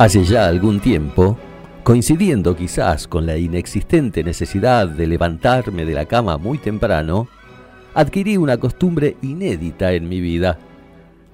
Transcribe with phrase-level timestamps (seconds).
[0.00, 1.36] Hace ya algún tiempo,
[1.84, 7.28] coincidiendo quizás con la inexistente necesidad de levantarme de la cama muy temprano,
[7.92, 10.58] adquirí una costumbre inédita en mi vida,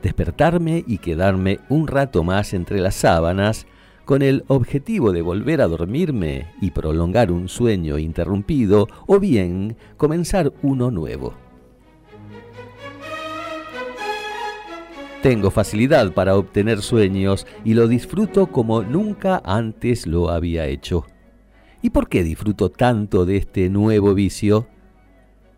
[0.03, 3.69] despertarme y quedarme un rato más entre las sábanas
[4.05, 10.53] con el objetivo de volver a dormirme y prolongar un sueño interrumpido o bien comenzar
[10.63, 11.46] uno nuevo.
[15.27, 21.05] Tengo facilidad para obtener sueños y lo disfruto como nunca antes lo había hecho.
[21.83, 24.69] ¿Y por qué disfruto tanto de este nuevo vicio?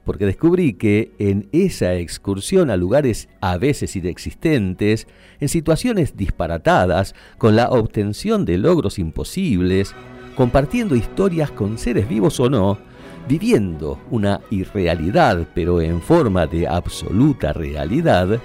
[0.06, 5.06] Porque descubrí que en esa excursión a lugares a veces inexistentes,
[5.39, 9.94] en situaciones disparatadas, con la obtención de logros imposibles,
[10.34, 12.78] compartiendo historias con seres vivos o no,
[13.28, 18.41] viviendo una irrealidad pero en forma de absoluta realidad,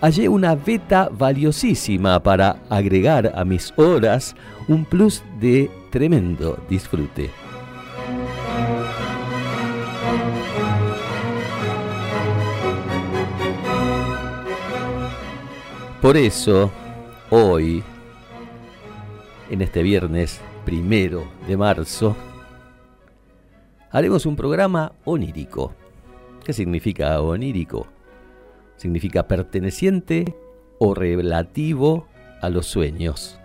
[0.00, 4.34] hallé una beta valiosísima para agregar a mis horas
[4.68, 7.30] un plus de tremendo disfrute.
[16.00, 16.70] Por eso,
[17.28, 17.84] hoy,
[19.50, 22.16] en este viernes primero de marzo,
[23.90, 25.74] haremos un programa onírico.
[26.42, 27.86] ¿Qué significa onírico?
[28.80, 30.34] Significa perteneciente
[30.78, 32.06] o relativo
[32.40, 33.38] a los sueños.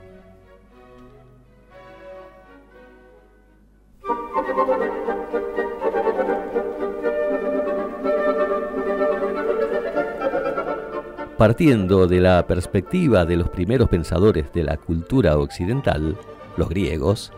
[11.37, 16.17] Partiendo de la perspectiva de los primeros pensadores de la cultura occidental,
[16.55, 17.33] los griegos,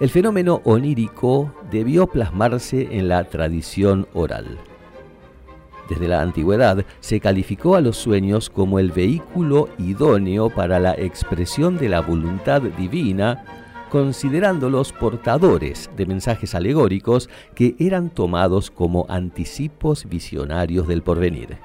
[0.00, 4.58] el fenómeno onírico debió plasmarse en la tradición oral.
[5.88, 11.76] Desde la antigüedad se calificó a los sueños como el vehículo idóneo para la expresión
[11.76, 13.44] de la voluntad divina,
[13.90, 21.58] considerándolos portadores de mensajes alegóricos que eran tomados como anticipos visionarios del porvenir.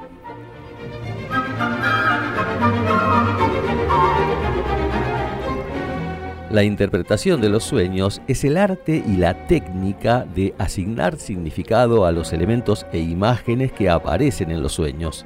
[6.50, 12.14] La interpretación de los sueños es el arte y la técnica de asignar significado a
[12.14, 15.26] los elementos e imágenes que aparecen en los sueños.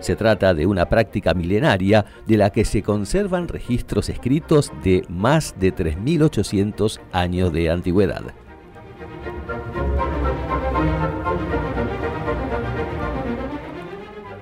[0.00, 5.54] Se trata de una práctica milenaria de la que se conservan registros escritos de más
[5.60, 8.22] de 3.800 años de antigüedad.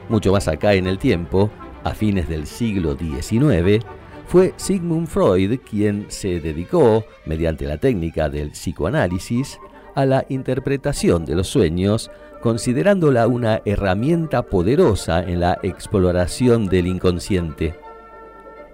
[0.08, 1.50] Mucho más acá en el tiempo,
[1.82, 3.84] a fines del siglo XIX,
[4.28, 9.58] fue Sigmund Freud quien se dedicó, mediante la técnica del psicoanálisis,
[9.94, 12.10] a la interpretación de los sueños,
[12.42, 17.74] considerándola una herramienta poderosa en la exploración del inconsciente.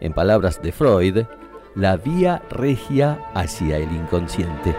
[0.00, 1.24] En palabras de Freud,
[1.76, 4.74] la vía regia hacia el inconsciente.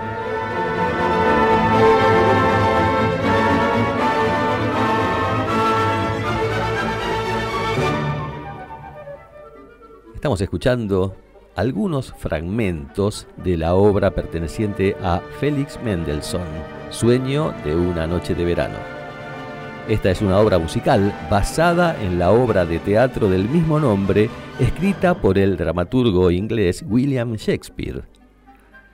[10.25, 11.15] Estamos escuchando
[11.55, 16.47] algunos fragmentos de la obra perteneciente a Félix Mendelssohn,
[16.89, 18.73] Sueño de una noche de verano.
[19.87, 25.13] Esta es una obra musical basada en la obra de teatro del mismo nombre, escrita
[25.13, 28.01] por el dramaturgo inglés William Shakespeare.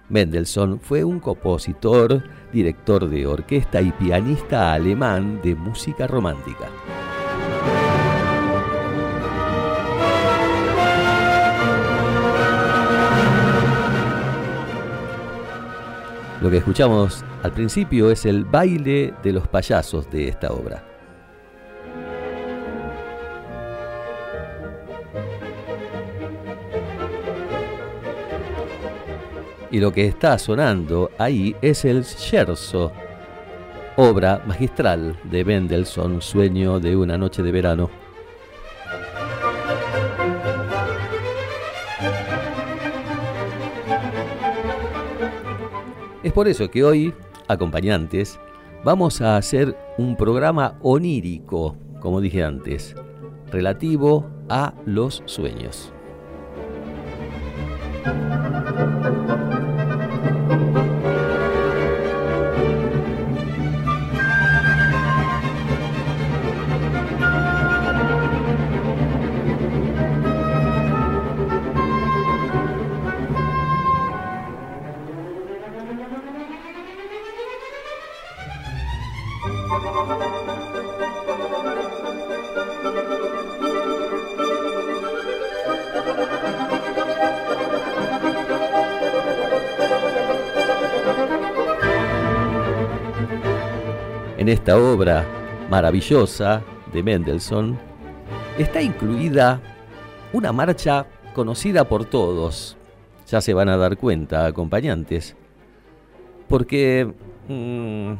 [0.10, 6.68] Mendelssohn fue un compositor, director de orquesta y pianista alemán de música romántica.
[16.42, 20.84] Lo que escuchamos al principio es el baile de los payasos de esta obra.
[29.70, 32.92] Y lo que está sonando ahí es el Scherzo,
[33.96, 38.01] obra magistral de Mendelssohn, Sueño de una noche de verano.
[46.24, 47.14] Es por eso que hoy,
[47.48, 48.40] acompañantes,
[48.84, 52.96] vamos a hacer un programa onírico, como dije antes,
[53.52, 55.92] relativo a los sueños.
[94.52, 95.26] Esta obra
[95.70, 96.62] maravillosa
[96.92, 97.80] de Mendelssohn
[98.58, 99.62] está incluida
[100.34, 102.78] una marcha conocida por todos.
[103.28, 105.38] Ya se van a dar cuenta, acompañantes,
[106.50, 107.14] porque
[107.48, 108.14] mm,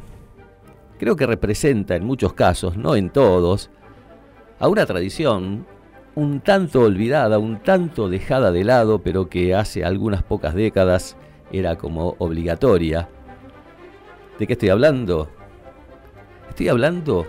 [0.98, 3.70] creo que representa en muchos casos, no en todos,
[4.58, 5.66] a una tradición
[6.14, 11.14] un tanto olvidada, un tanto dejada de lado, pero que hace algunas pocas décadas
[11.52, 13.10] era como obligatoria.
[14.38, 15.28] ¿De qué estoy hablando?
[16.52, 17.26] Estoy hablando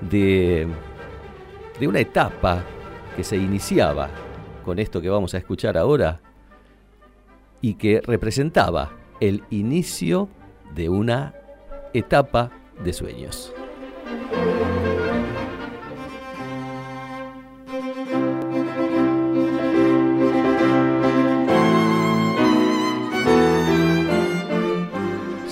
[0.00, 0.66] de,
[1.78, 2.64] de una etapa
[3.14, 4.08] que se iniciaba
[4.64, 6.18] con esto que vamos a escuchar ahora
[7.60, 10.30] y que representaba el inicio
[10.74, 11.34] de una
[11.92, 12.50] etapa
[12.82, 13.52] de sueños.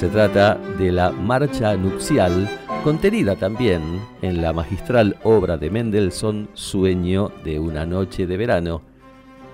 [0.00, 2.48] Se trata de la marcha nupcial,
[2.82, 8.80] contenida también en la magistral obra de Mendelssohn Sueño de una noche de verano.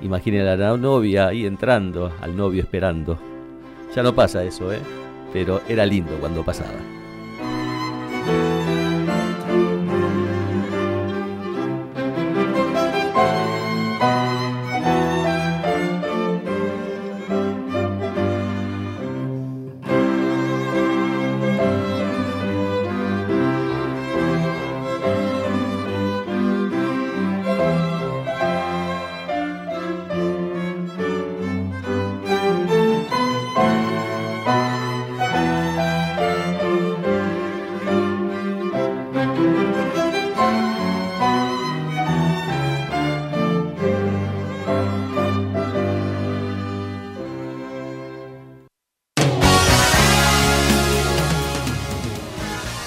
[0.02, 3.18] Imaginen a la novia ahí entrando, al novio esperando.
[3.96, 4.78] Ya no pasa eso, ¿eh?
[5.32, 6.95] Pero era lindo cuando pasaba.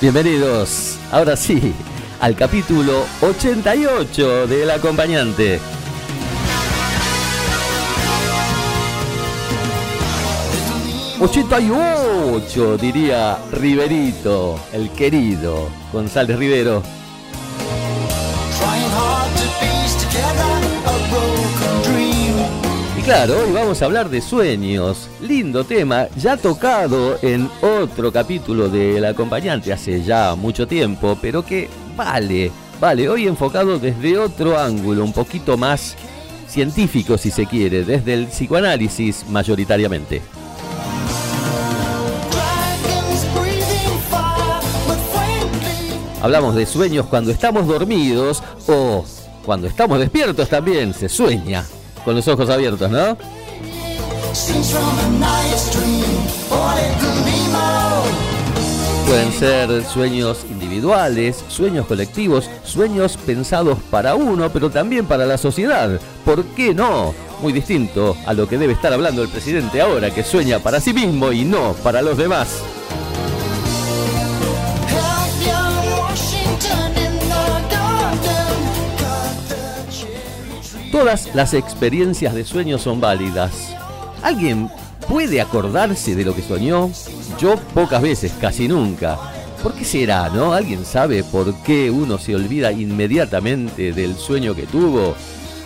[0.02, 1.74] Bienvenidos, ahora sí,
[2.22, 5.60] al capítulo 88 del acompañante.
[11.20, 12.78] ¡88!
[12.78, 16.82] diría Riverito, el querido González Rivero.
[23.10, 25.10] Claro, hoy vamos a hablar de sueños.
[25.20, 31.68] Lindo tema, ya tocado en otro capítulo del acompañante hace ya mucho tiempo, pero que
[31.96, 35.96] vale, vale, hoy enfocado desde otro ángulo, un poquito más
[36.48, 40.22] científico si se quiere, desde el psicoanálisis mayoritariamente.
[46.22, 49.04] Hablamos de sueños cuando estamos dormidos o
[49.44, 51.66] cuando estamos despiertos también se sueña
[52.04, 53.18] con los ojos abiertos, ¿no?
[59.08, 66.00] Pueden ser sueños individuales, sueños colectivos, sueños pensados para uno, pero también para la sociedad.
[66.24, 67.16] ¿Por qué no?
[67.42, 70.94] Muy distinto a lo que debe estar hablando el presidente ahora, que sueña para sí
[70.94, 72.62] mismo y no para los demás.
[80.92, 83.76] Todas las experiencias de sueño son válidas.
[84.24, 84.70] ¿Alguien
[85.08, 86.90] puede acordarse de lo que soñó?
[87.40, 89.18] Yo pocas veces, casi nunca.
[89.62, 90.54] ¿Por qué será, no?
[90.54, 95.16] ¿Alguien sabe por qué uno se olvida inmediatamente del sueño que tuvo?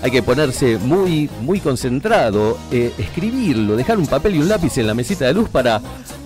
[0.01, 4.87] Hay que ponerse muy, muy concentrado, eh, escribirlo, dejar un papel y un lápiz en
[4.87, 5.81] la mesita de luz para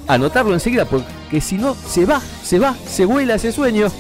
[0.08, 3.92] anotarlo enseguida, porque si no, se va, se va, se vuela ese sueño.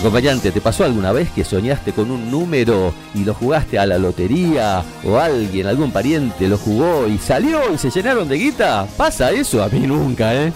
[0.00, 3.98] Acompañante, ¿te pasó alguna vez que soñaste con un número y lo jugaste a la
[3.98, 8.86] lotería o alguien, algún pariente lo jugó y salió y se llenaron de guita?
[8.96, 9.62] ¿Pasa eso?
[9.62, 10.52] A mí nunca, ¿eh?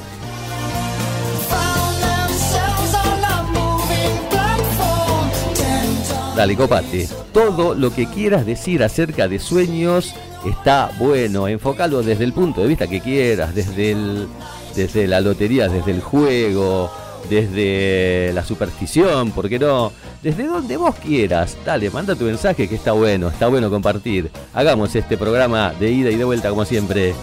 [6.34, 7.06] Dale, copate.
[7.34, 10.14] Todo lo que quieras decir acerca de sueños
[10.48, 11.48] está bueno.
[11.48, 14.26] Enfócalo desde el punto de vista que quieras, desde, el,
[14.74, 16.90] desde la lotería, desde el juego,
[17.28, 19.92] desde la superstición, ¿por qué no?
[20.22, 21.56] Desde donde vos quieras.
[21.64, 24.30] Dale, manda tu mensaje que está bueno, está bueno compartir.
[24.52, 27.14] Hagamos este programa de ida y de vuelta como siempre.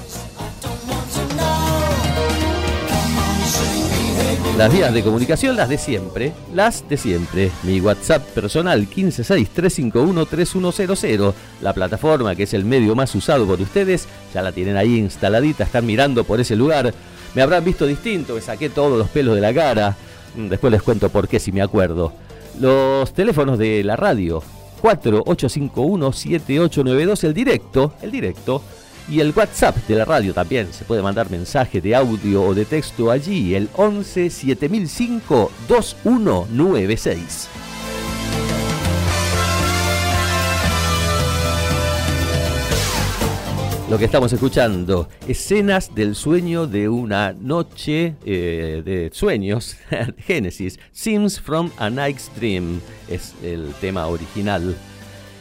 [4.58, 7.50] Las vías de comunicación, las de siempre, las de siempre.
[7.64, 11.34] Mi WhatsApp personal 156-351-3100.
[11.62, 15.64] La plataforma que es el medio más usado por ustedes, ya la tienen ahí instaladita,
[15.64, 16.94] están mirando por ese lugar.
[17.36, 19.96] Me habrán visto distinto, me saqué todos los pelos de la cara.
[20.36, 22.14] Mm, después les cuento por qué si me acuerdo.
[22.60, 24.44] Los teléfonos de la radio
[24.82, 28.62] 4851-7892, el directo, el directo
[29.10, 30.72] y el WhatsApp de la radio también.
[30.74, 37.61] Se puede mandar mensaje de audio o de texto allí, el 11 7005 2196.
[43.92, 49.76] Lo que estamos escuchando, escenas del sueño de una noche eh, de sueños,
[50.20, 52.80] Génesis, Sims from a Night's Dream,
[53.10, 54.78] es el tema original.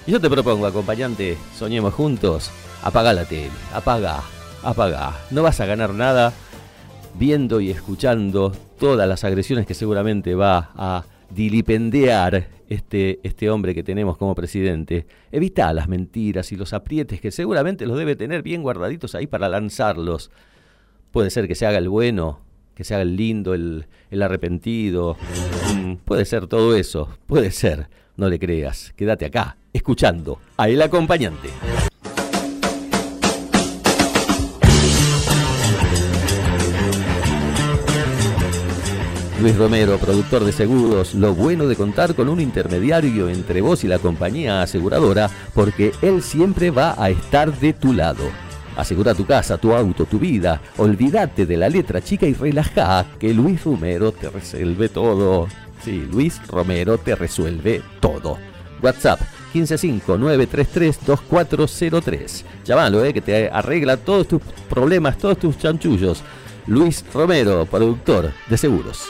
[0.05, 2.51] Y yo te propongo, acompañante, soñemos juntos,
[2.83, 4.21] apaga la tele, apaga,
[4.65, 5.17] apaga.
[5.31, 6.33] No vas a ganar nada
[7.21, 13.83] viendo y escuchando todas las agresiones que seguramente va a dilipendear este, este hombre que
[13.83, 15.07] tenemos como presidente.
[15.31, 19.49] Evita las mentiras y los aprietes que seguramente los debe tener bien guardaditos ahí para
[19.49, 20.31] lanzarlos.
[21.11, 22.41] Puede ser que se haga el bueno,
[22.75, 25.17] que se haga el lindo, el, el arrepentido.
[25.75, 27.89] Mm, puede ser todo eso, puede ser.
[28.17, 31.49] No le creas, quédate acá, escuchando a el acompañante.
[39.41, 43.89] Luis Romero, productor de seguros, lo bueno de contar con un intermediario entre vos y
[43.89, 48.25] la compañía aseguradora, porque él siempre va a estar de tu lado.
[48.77, 50.61] Asegura tu casa, tu auto, tu vida.
[50.77, 55.49] Olvídate de la letra chica y relaja que Luis Romero te resuelve todo.
[55.83, 58.37] Sí, Luis Romero te resuelve todo.
[58.83, 59.23] WhatsApp
[59.55, 62.45] 155-933-2403.
[62.67, 66.23] Llámalo, eh, que te arregla todos tus problemas, todos tus chanchullos.
[66.67, 69.09] Luis Romero, productor de seguros.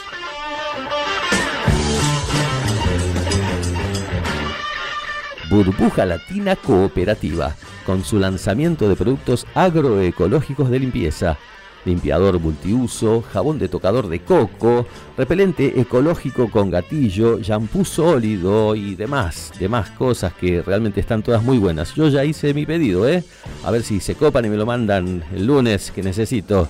[5.51, 7.55] Burbuja Latina Cooperativa,
[7.85, 11.37] con su lanzamiento de productos agroecológicos de limpieza,
[11.83, 19.51] limpiador multiuso, jabón de tocador de coco, repelente ecológico con gatillo, shampoo sólido y demás,
[19.59, 21.93] demás cosas que realmente están todas muy buenas.
[21.95, 23.21] Yo ya hice mi pedido, ¿eh?
[23.65, 26.69] A ver si se copan y me lo mandan el lunes que necesito.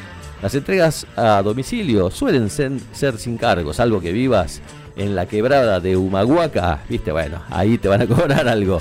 [0.43, 4.61] Las entregas a domicilio suelen ser, sin cargo, salvo que vivas
[4.97, 8.81] en la quebrada de Humahuaca, viste, bueno, ahí te van a cobrar algo.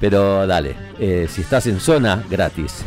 [0.00, 2.84] Pero dale, eh, si estás en zona, gratis.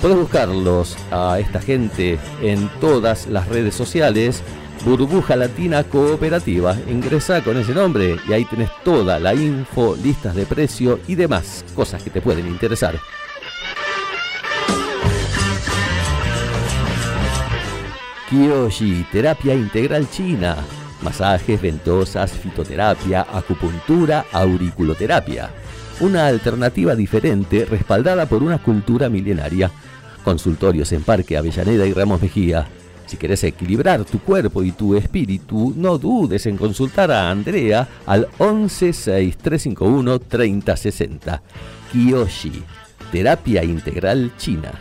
[0.00, 4.42] Puedes buscarlos a esta gente en todas las redes sociales.
[4.84, 6.76] Burbuja Latina Cooperativa.
[6.88, 11.64] Ingresa con ese nombre y ahí tenés toda la info, listas de precio y demás
[11.74, 12.98] cosas que te pueden interesar.
[18.28, 20.56] Kiyoshi, terapia integral china.
[21.00, 25.50] Masajes, ventosas, fitoterapia, acupuntura, auriculoterapia
[26.02, 29.70] una alternativa diferente respaldada por una cultura milenaria.
[30.24, 32.66] Consultorios en Parque Avellaneda y Ramos Mejía.
[33.06, 38.26] Si querés equilibrar tu cuerpo y tu espíritu, no dudes en consultar a Andrea al
[38.38, 41.42] 116351 3060.
[41.92, 42.64] Kiyoshi,
[43.12, 44.72] terapia integral china.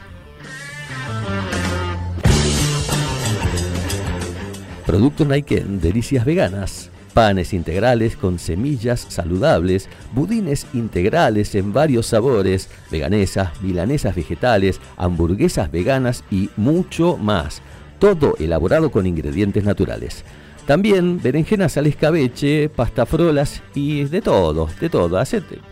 [4.88, 13.62] Producto Naiken, delicias veganas panes integrales con semillas saludables, budines integrales en varios sabores, veganesas,
[13.62, 17.62] milanesas vegetales, hamburguesas veganas y mucho más.
[18.00, 20.24] Todo elaborado con ingredientes naturales.
[20.66, 25.22] También berenjenas al escabeche, pastafrolas y de todo, de todo.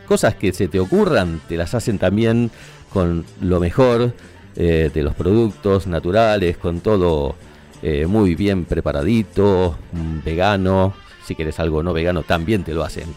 [0.08, 2.52] Cosas que se te ocurran, te las hacen también
[2.92, 4.14] con lo mejor
[4.56, 7.36] eh, de los productos naturales, con todo
[7.82, 10.94] eh, muy bien preparadito, mm, vegano,
[11.30, 13.14] si quieres algo no vegano, también te lo hacen.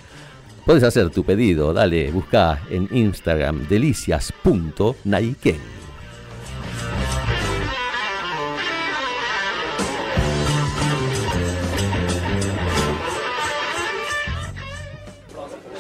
[0.67, 5.57] Puedes hacer tu pedido, dale, busca en Instagram delicias.naiken.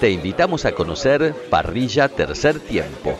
[0.00, 3.18] Te invitamos a conocer Parrilla Tercer Tiempo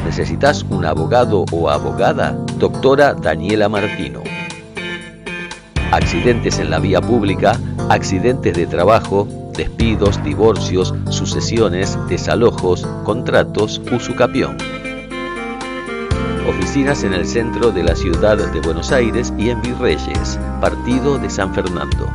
[0.03, 2.32] ¿Necesitas un abogado o abogada?
[2.58, 4.24] Doctora Daniela Martino.
[5.91, 9.27] Accidentes en la vía pública, accidentes de trabajo,
[9.58, 14.58] despidos, divorcios, sucesiones, desalojos, contratos, usucapión.
[16.48, 21.30] Oficinas en el centro de la ciudad de Buenos Aires y en Virreyes, partido de
[21.30, 22.12] San Fernando.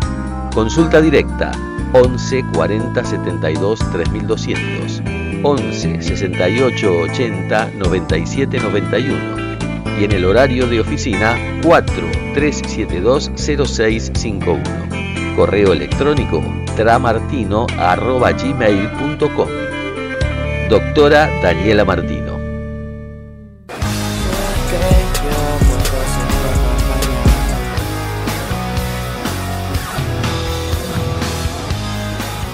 [0.55, 1.53] Consulta directa
[1.93, 5.03] 11 40 72 3200
[5.43, 9.51] 11 68 80 97 91
[9.99, 11.95] y en el horario de oficina 4
[12.35, 14.63] 372 0651.
[15.37, 16.43] Correo electrónico
[16.81, 19.49] tramartino.gmail.com
[20.71, 22.41] Doctora Daniela Martino.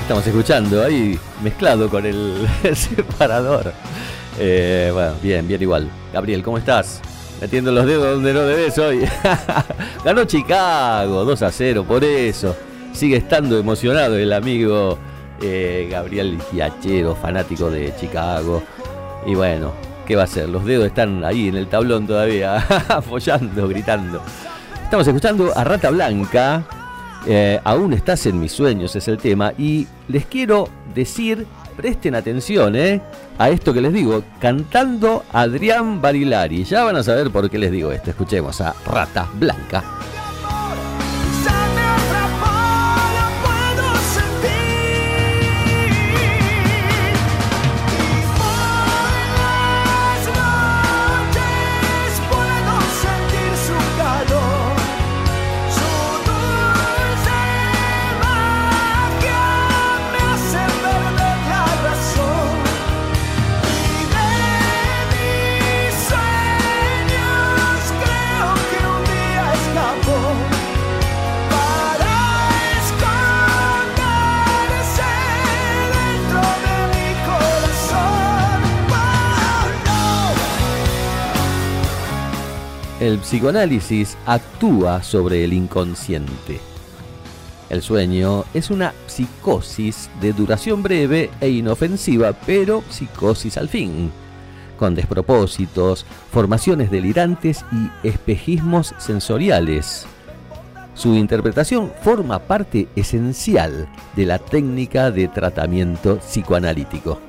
[0.00, 3.72] Estamos escuchando ahí mezclado con el, separador.
[4.40, 5.88] Eh, bueno, bien, bien igual.
[6.12, 7.00] Gabriel, ¿cómo estás?
[7.40, 9.06] Metiendo los dedos donde no debes hoy.
[10.04, 12.56] Ganó Chicago, 2 a 0, por eso
[12.96, 14.96] sigue estando emocionado el amigo
[15.42, 18.62] eh, Gabriel Giachero, fanático de Chicago.
[19.26, 19.72] Y bueno,
[20.06, 20.48] ¿qué va a ser?
[20.48, 22.56] Los dedos están ahí en el tablón todavía,
[22.88, 24.22] apoyando, gritando.
[24.82, 26.64] Estamos escuchando a Rata Blanca.
[27.26, 29.52] Eh, aún estás en mis sueños, es el tema.
[29.58, 33.02] Y les quiero decir, presten atención eh,
[33.36, 36.64] a esto que les digo, cantando Adrián Barilari.
[36.64, 38.08] Ya van a saber por qué les digo esto.
[38.08, 39.84] Escuchemos a Rata Blanca.
[83.26, 86.60] Psicoanálisis actúa sobre el inconsciente.
[87.68, 94.12] El sueño es una psicosis de duración breve e inofensiva, pero psicosis al fin,
[94.78, 100.06] con despropósitos, formaciones delirantes y espejismos sensoriales.
[100.94, 107.20] Su interpretación forma parte esencial de la técnica de tratamiento psicoanalítico.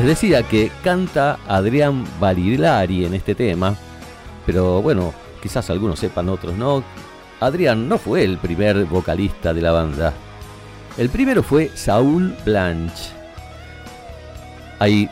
[0.00, 3.76] Les decía que canta Adrián Barilari en este tema,
[4.46, 6.82] pero bueno, quizás algunos sepan, otros no.
[7.38, 10.14] Adrián no fue el primer vocalista de la banda.
[10.96, 13.10] El primero fue Saúl Blanche.
[14.78, 15.06] Hay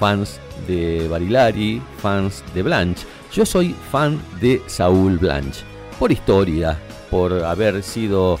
[0.00, 3.06] fans de Barilari, fans de Blanche.
[3.32, 5.62] Yo soy fan de Saúl Blanche,
[5.96, 6.76] por historia,
[7.08, 8.40] por haber sido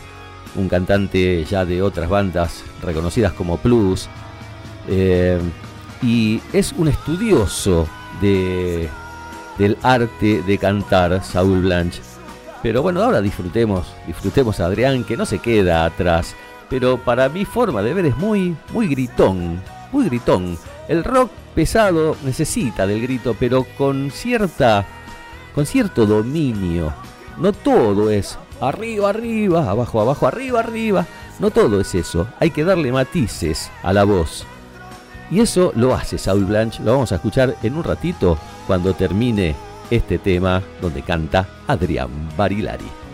[0.56, 4.08] un cantante ya de otras bandas reconocidas como Plus,
[4.88, 5.38] eh,
[6.02, 7.88] y es un estudioso
[8.20, 8.88] de,
[9.58, 12.00] del arte de cantar, Saúl Blanche.
[12.62, 16.34] Pero bueno, ahora disfrutemos, disfrutemos a Adrián, que no se queda atrás.
[16.68, 20.58] Pero para mi forma de ver es muy, muy gritón, muy gritón.
[20.88, 24.86] El rock pesado necesita del grito, pero con cierta,
[25.54, 26.92] con cierto dominio.
[27.38, 31.06] No todo es arriba, arriba, abajo, abajo, arriba, arriba.
[31.38, 32.26] No todo es eso.
[32.40, 34.44] Hay que darle matices a la voz.
[35.30, 39.54] Y eso lo hace Saul Blanche, lo vamos a escuchar en un ratito cuando termine
[39.90, 43.07] este tema donde canta Adrián Barilari.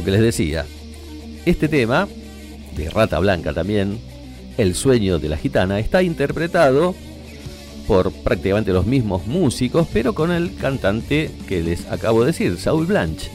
[0.00, 0.64] Que les decía,
[1.44, 2.08] este tema,
[2.76, 3.98] de Rata Blanca también,
[4.56, 6.94] El sueño de la gitana, está interpretado
[7.86, 12.86] por prácticamente los mismos músicos, pero con el cantante que les acabo de decir, Saul
[12.86, 13.30] Blanche.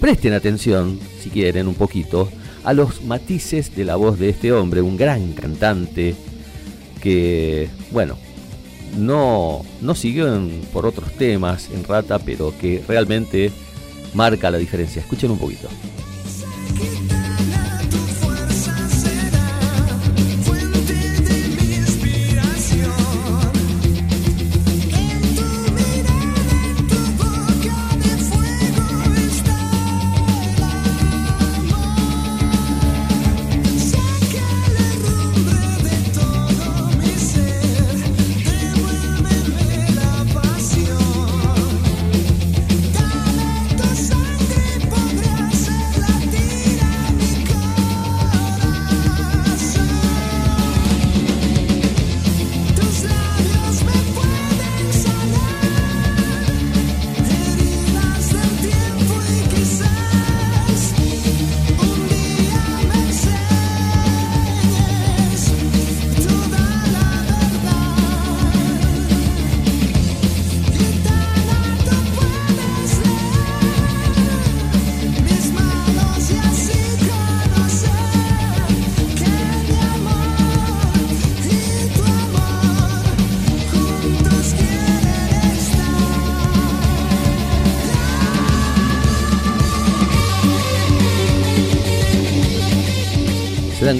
[0.00, 2.28] Presten atención, si quieren, un poquito,
[2.64, 6.14] a los matices de la voz de este hombre, un gran cantante
[7.00, 8.18] que, bueno,
[8.96, 10.26] no, no siguió
[10.72, 13.52] por otros temas en Rata, pero que realmente
[14.14, 15.00] marca la diferencia.
[15.00, 15.68] Escuchen un poquito.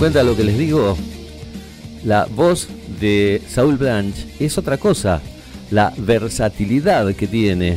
[0.09, 0.97] Cuenta lo que les digo?
[2.03, 2.67] La voz
[2.99, 5.21] de Saul Blanche es otra cosa,
[5.71, 7.77] la versatilidad que tiene.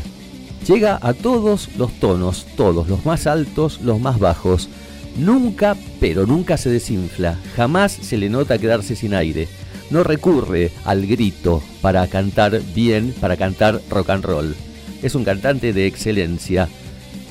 [0.66, 4.70] Llega a todos los tonos, todos, los más altos, los más bajos.
[5.18, 9.50] Nunca, pero nunca se desinfla, jamás se le nota quedarse sin aire.
[9.90, 14.56] No recurre al grito para cantar bien, para cantar rock and roll.
[15.04, 16.70] Es un cantante de excelencia,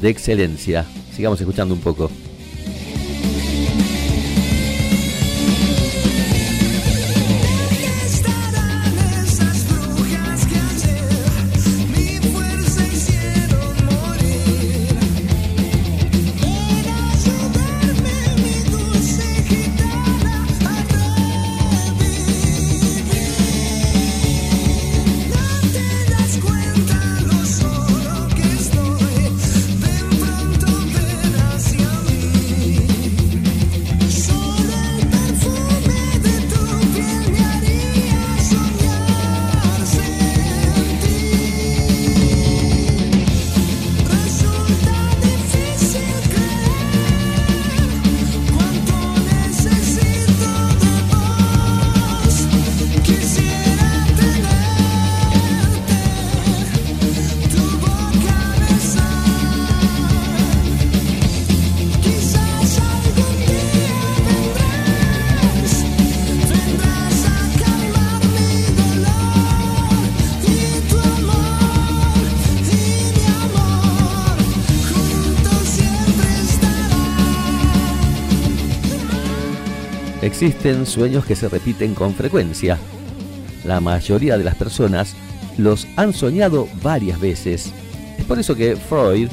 [0.02, 0.84] de excelencia.
[1.16, 2.10] Sigamos escuchando un poco.
[80.86, 82.78] Sueños que se repiten con frecuencia.
[83.64, 85.14] La mayoría de las personas
[85.58, 87.72] los han soñado varias veces.
[88.18, 89.28] Es por eso que Freud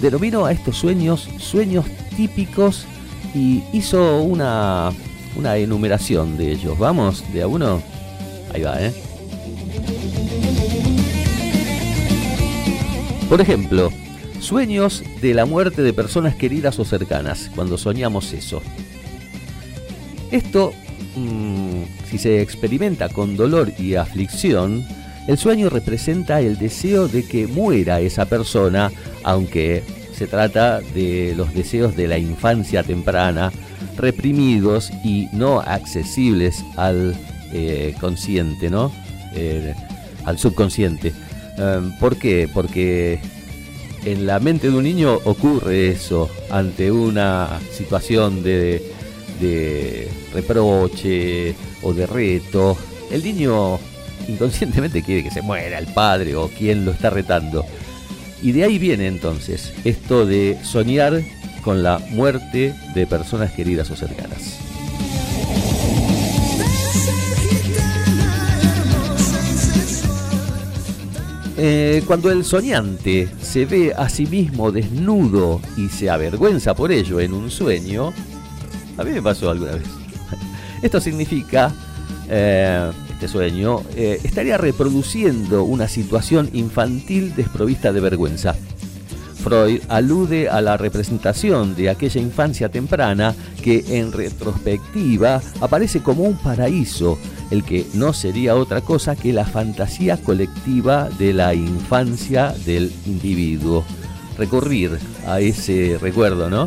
[0.00, 2.86] denominó a estos sueños sueños típicos
[3.34, 4.92] y hizo una,
[5.36, 6.78] una enumeración de ellos.
[6.78, 7.82] Vamos, de a uno.
[8.52, 8.92] Ahí va, ¿eh?
[13.28, 13.90] Por ejemplo,
[14.38, 18.62] sueños de la muerte de personas queridas o cercanas, cuando soñamos eso.
[20.30, 20.72] Esto,
[21.16, 24.84] mm, si se experimenta con dolor y aflicción,
[25.26, 28.90] el sueño representa el deseo de que muera esa persona,
[29.22, 29.82] aunque
[30.12, 33.52] se trata de los deseos de la infancia temprana,
[33.96, 37.14] reprimidos y no accesibles al
[37.52, 38.92] eh, consciente, ¿no?
[39.34, 39.74] Eh,
[40.24, 41.12] al subconsciente.
[41.56, 42.48] Em, ¿Por qué?
[42.52, 43.20] Porque
[44.04, 48.82] en la mente de un niño ocurre eso ante una situación de,
[49.40, 52.76] de reproche o de reto.
[53.10, 53.78] El niño
[54.28, 57.64] inconscientemente quiere que se muera el padre o quien lo está retando.
[58.42, 61.22] Y de ahí viene entonces esto de soñar
[61.62, 64.58] con la muerte de personas queridas o cercanas.
[71.56, 77.20] Eh, cuando el soñante se ve a sí mismo desnudo y se avergüenza por ello
[77.20, 78.12] en un sueño,
[78.96, 79.84] a mí me pasó alguna vez.
[80.82, 81.72] Esto significa,
[82.28, 88.54] eh, este sueño, eh, estaría reproduciendo una situación infantil desprovista de vergüenza.
[89.44, 96.38] Freud alude a la representación de aquella infancia temprana que en retrospectiva aparece como un
[96.38, 97.18] paraíso,
[97.50, 103.84] el que no sería otra cosa que la fantasía colectiva de la infancia del individuo.
[104.38, 106.66] Recurrir a ese recuerdo, ¿no?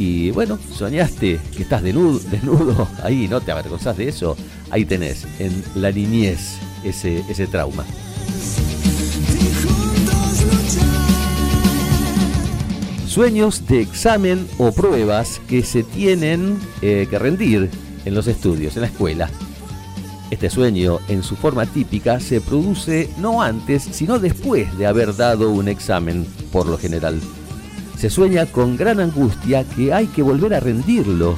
[0.00, 3.42] Y bueno, soñaste que estás desnudo, desnudo ahí, ¿no?
[3.42, 4.34] ¿Te avergonzás de eso?
[4.70, 7.84] Ahí tenés, en la niñez, ese, ese trauma.
[13.06, 17.68] Sueños de examen o pruebas que se tienen eh, que rendir
[18.06, 19.28] en los estudios, en la escuela.
[20.30, 25.50] Este sueño, en su forma típica, se produce no antes, sino después de haber dado
[25.50, 27.20] un examen, por lo general.
[28.00, 31.36] Se sueña con gran angustia que hay que volver a rendirlo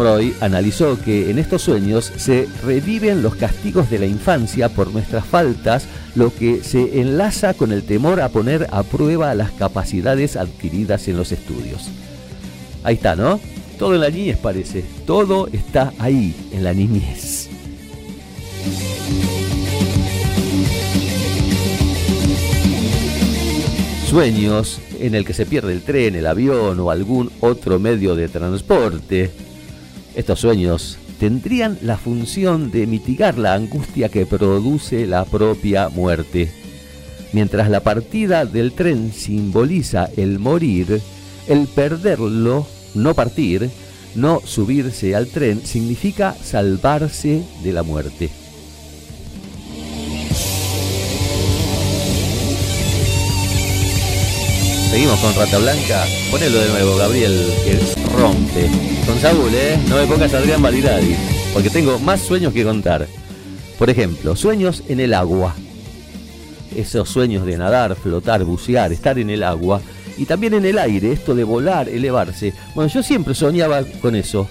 [0.00, 5.26] Freud analizó que en estos sueños se reviven los castigos de la infancia por nuestras
[5.26, 11.06] faltas, lo que se enlaza con el temor a poner a prueba las capacidades adquiridas
[11.08, 11.88] en los estudios.
[12.82, 13.40] Ahí está, ¿no?
[13.78, 17.39] Todo en la niñez parece, todo está ahí, en la niñez.
[24.10, 28.28] Sueños en el que se pierde el tren, el avión o algún otro medio de
[28.28, 29.30] transporte
[30.14, 36.50] estos sueños tendrían la función de mitigar la angustia que produce la propia muerte.
[37.32, 41.00] Mientras la partida del tren simboliza el morir,
[41.46, 43.70] el perderlo, no partir,
[44.16, 48.30] no subirse al tren, significa salvarse de la muerte.
[54.90, 56.04] Seguimos con Rata Blanca.
[56.32, 57.78] Ponelo de nuevo, Gabriel, que
[58.16, 58.68] rompe.
[59.06, 59.78] Con Saúl, ¿eh?
[59.88, 61.14] No me pongas Adrián Validadi,
[61.52, 63.06] porque tengo más sueños que contar.
[63.78, 65.54] Por ejemplo, sueños en el agua.
[66.74, 69.80] Esos sueños de nadar, flotar, bucear, estar en el agua.
[70.18, 72.52] Y también en el aire, esto de volar, elevarse.
[72.74, 74.48] Bueno, yo siempre soñaba con eso.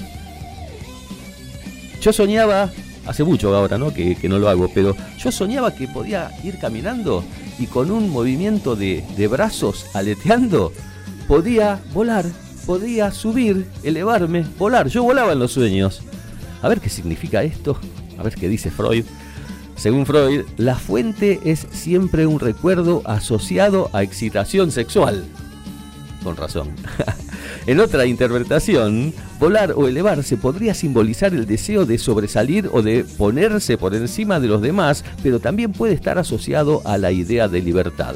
[2.01, 2.71] Yo soñaba,
[3.09, 3.93] hace mucho ahora, ¿no?
[3.93, 7.23] Que, que no lo hago, pero yo soñaba que podía ir caminando
[7.59, 10.71] y con un movimiento de, brazos aleteando
[11.27, 12.25] podía volar,
[12.65, 14.87] podía subir, elevarme, volar.
[14.87, 16.01] Yo volaba en los sueños.
[16.61, 17.77] A ver qué significa esto,
[18.17, 19.05] a ver qué dice Freud.
[19.75, 25.25] Según Freud, la fuente es siempre un recuerdo asociado a excitación sexual.
[26.23, 26.69] Con razón.
[27.67, 33.77] En otra interpretación, volar o elevarse podría simbolizar el deseo de sobresalir o de ponerse
[33.77, 38.15] por encima de los demás, pero también puede estar asociado a la idea de libertad.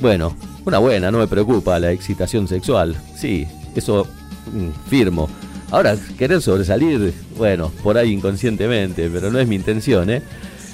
[0.00, 2.96] Bueno, una buena, no me preocupa la excitación sexual.
[3.16, 4.06] Sí, eso
[4.52, 5.28] mm, firmo.
[5.70, 10.22] Ahora, querer sobresalir, bueno, por ahí inconscientemente, pero no es mi intención, ¿eh?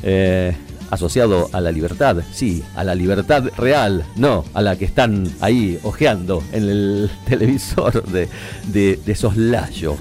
[0.02, 0.54] eh
[0.90, 5.78] asociado a la libertad, sí, a la libertad real, no a la que están ahí
[5.82, 8.28] ojeando en el televisor de,
[8.72, 9.96] de, de soslayo.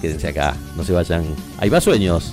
[0.00, 1.24] Quédense acá, no se vayan.
[1.58, 2.32] Ahí va sueños.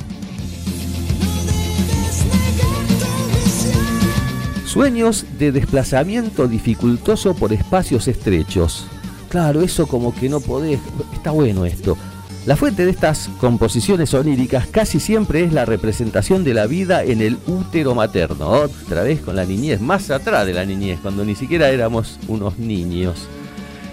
[4.65, 8.85] Sueños de desplazamiento dificultoso por espacios estrechos.
[9.29, 10.79] Claro, eso como que no podés.
[11.13, 11.97] Está bueno esto.
[12.45, 17.21] La fuente de estas composiciones oníricas casi siempre es la representación de la vida en
[17.21, 21.33] el útero materno, otra vez con la niñez, más atrás de la niñez, cuando ni
[21.33, 23.27] siquiera éramos unos niños.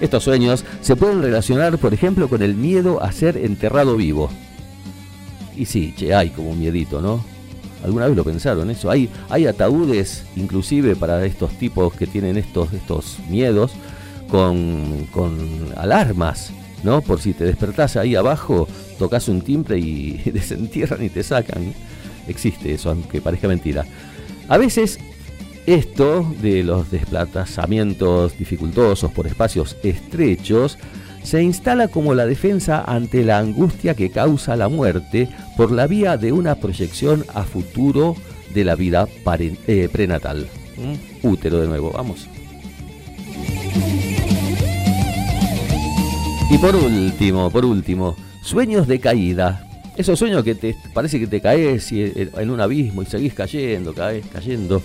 [0.02, 4.28] Estos sueños se pueden relacionar, por ejemplo, con el miedo a ser enterrado vivo.
[5.56, 7.24] Y sí, che, hay como un miedito, ¿no?
[7.82, 8.90] ¿Alguna vez lo pensaron eso?
[8.90, 9.08] Hay,
[9.46, 12.68] ataúdes, inclusive para estos tipos que tienen estos,
[13.30, 13.72] miedos,
[14.28, 15.08] con
[15.74, 17.02] alarmas ¿no?
[17.02, 18.68] Por si te despertás ahí abajo,
[18.98, 21.72] tocas un timbre y desentierran y te sacan.
[22.28, 23.84] Existe eso, aunque parezca mentira.
[24.48, 24.98] A veces
[25.66, 30.78] esto de los desplazamientos dificultosos por espacios estrechos
[31.22, 36.16] se instala como la defensa ante la angustia que causa la muerte por la vía
[36.16, 38.16] de una proyección a futuro
[38.52, 39.06] de la vida
[39.38, 40.48] eh, prenatal.
[40.76, 41.26] ¿Mm?
[41.26, 42.28] Útero de nuevo, vamos.
[46.52, 49.66] Y por último, por último, sueños de caída.
[49.96, 54.26] Esos sueños que te parece que te caes en un abismo y seguís cayendo, caes,
[54.30, 54.82] cayendo.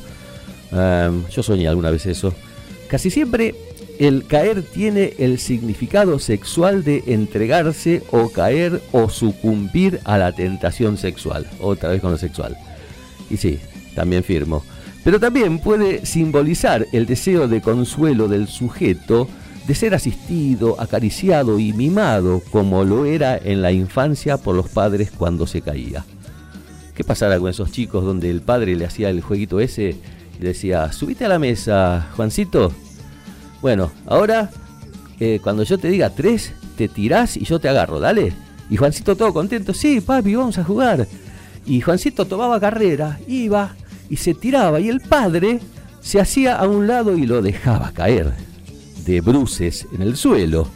[0.71, 2.33] yo soñé alguna vez eso.
[2.87, 3.53] Casi siempre
[3.99, 10.97] el caer tiene el significado sexual de entregarse o caer o sucumbir a la tentación
[10.97, 11.45] sexual.
[11.59, 12.55] Otra vez con lo sexual.
[13.29, 13.59] Y sí,
[13.93, 14.63] también firmo.
[15.03, 19.27] Pero también puede simbolizar el deseo de consuelo del sujeto
[19.67, 25.11] de ser asistido, acariciado y mimado como lo era en la infancia por los padres
[25.11, 26.05] cuando se caía.
[26.95, 29.97] ¿Qué pasará con esos chicos donde el padre le hacía el jueguito ese
[30.39, 32.71] y decía, subite a la mesa, Juancito?
[33.61, 34.49] Bueno, ahora,
[35.19, 38.31] eh, cuando yo te diga tres, te tirás y yo te agarro, dale.
[38.69, 41.07] Y Juancito todo contento, sí, papi, vamos a jugar.
[41.65, 43.75] Y Juancito tomaba carrera, iba
[44.09, 45.59] y se tiraba y el padre
[45.99, 48.46] se hacía a un lado y lo dejaba caer
[49.07, 50.67] de bruces en el suelo.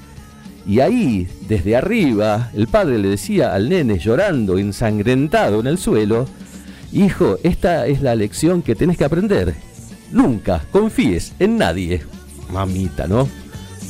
[0.65, 6.27] Y ahí, desde arriba, el padre le decía al nene llorando, ensangrentado en el suelo,
[6.93, 9.55] Hijo, esta es la lección que tenés que aprender.
[10.11, 12.01] Nunca confíes en nadie.
[12.51, 13.29] Mamita, ¿no?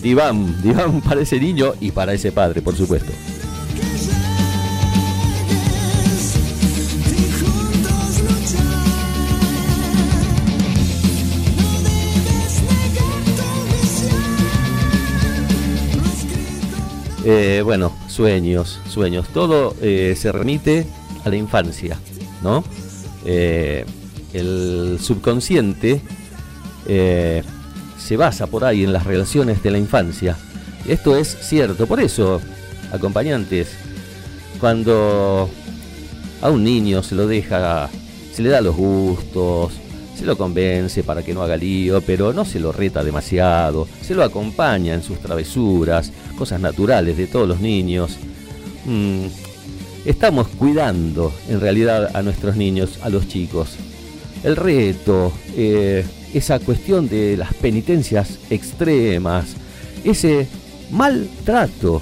[0.04, 3.12] Diván, diván para ese niño y para ese padre, por supuesto.
[17.23, 19.27] Eh, bueno, sueños, sueños.
[19.29, 20.88] Todo eh, se remite
[21.23, 21.99] a la infancia,
[22.41, 22.63] ¿no?
[23.25, 23.86] Eh,
[24.34, 26.01] el subconsciente
[26.88, 30.36] se basa por ahí en las relaciones de la infancia.
[30.88, 31.86] Esto es cierto.
[31.86, 32.41] Por eso,
[32.91, 33.69] acompañantes,
[34.60, 35.49] cuando
[36.41, 37.89] a un niño se lo deja,
[38.34, 39.73] se le da los gustos,
[40.21, 44.13] se lo convence para que no haga lío, pero no se lo reta demasiado, se
[44.13, 48.17] lo acompaña en sus travesuras, cosas naturales de todos los niños.
[48.86, 49.25] Mm,
[50.05, 53.77] estamos cuidando en realidad a nuestros niños, a los chicos.
[54.43, 56.05] El reto, eh,
[56.36, 59.55] esa cuestión de las penitencias extremas,
[60.03, 60.47] ese
[60.91, 61.99] maltrato.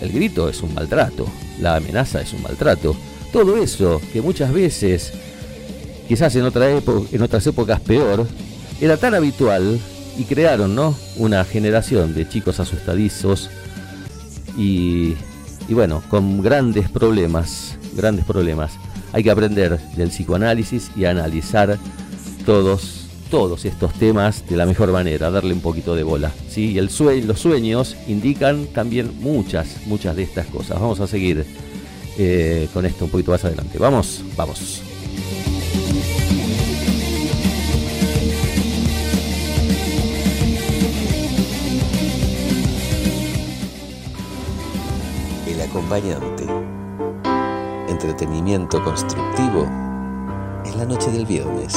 [0.00, 1.26] El grito es un maltrato,
[1.60, 2.94] la amenaza es un maltrato.
[3.32, 5.12] Todo eso que muchas veces
[6.08, 8.26] quizás en, otras épocas peor,
[8.80, 9.78] era tan habitual
[10.16, 10.96] y crearon ¿no?
[11.16, 13.50] una generación de chicos asustadizos
[14.56, 15.14] y,
[15.68, 18.72] bueno, con grandes problemas, grandes problemas.
[19.12, 21.78] Hay que aprender del psicoanálisis y analizar
[22.44, 26.32] todos, todos estos temas de la mejor manera, darle un poquito de bola.
[26.48, 26.76] ¿sí?
[26.76, 30.80] Y los sueños indican también muchas, muchas de estas cosas.
[30.80, 31.46] Vamos a seguir
[32.18, 33.78] eh, con esto un poquito más adelante.
[33.78, 34.87] Vamos, vamos.
[45.88, 46.44] Acompañante.
[47.88, 49.64] Entretenimiento constructivo
[50.64, 51.74] en la noche del viernes.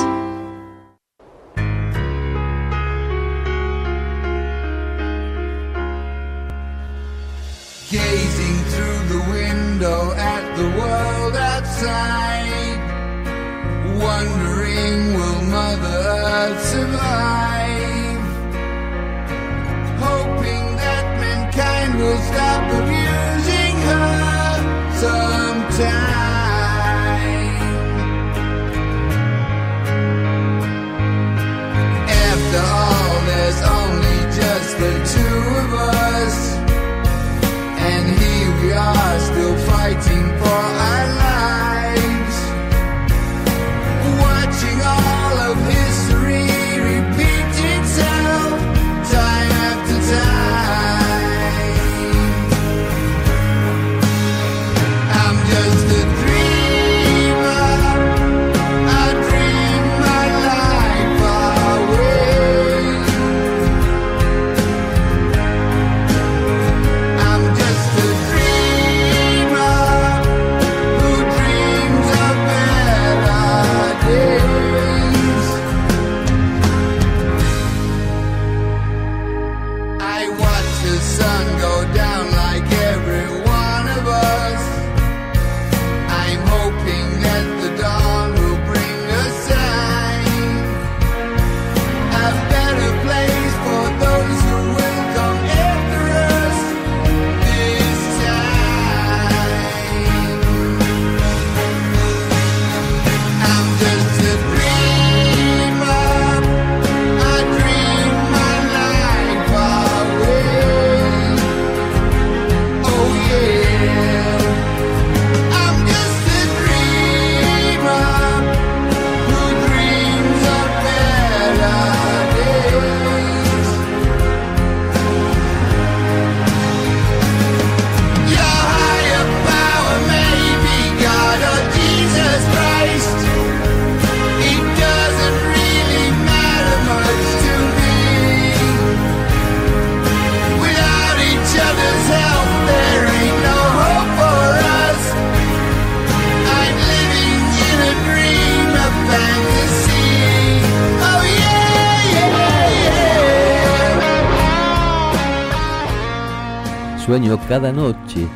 [157.39, 158.27] Cada noche,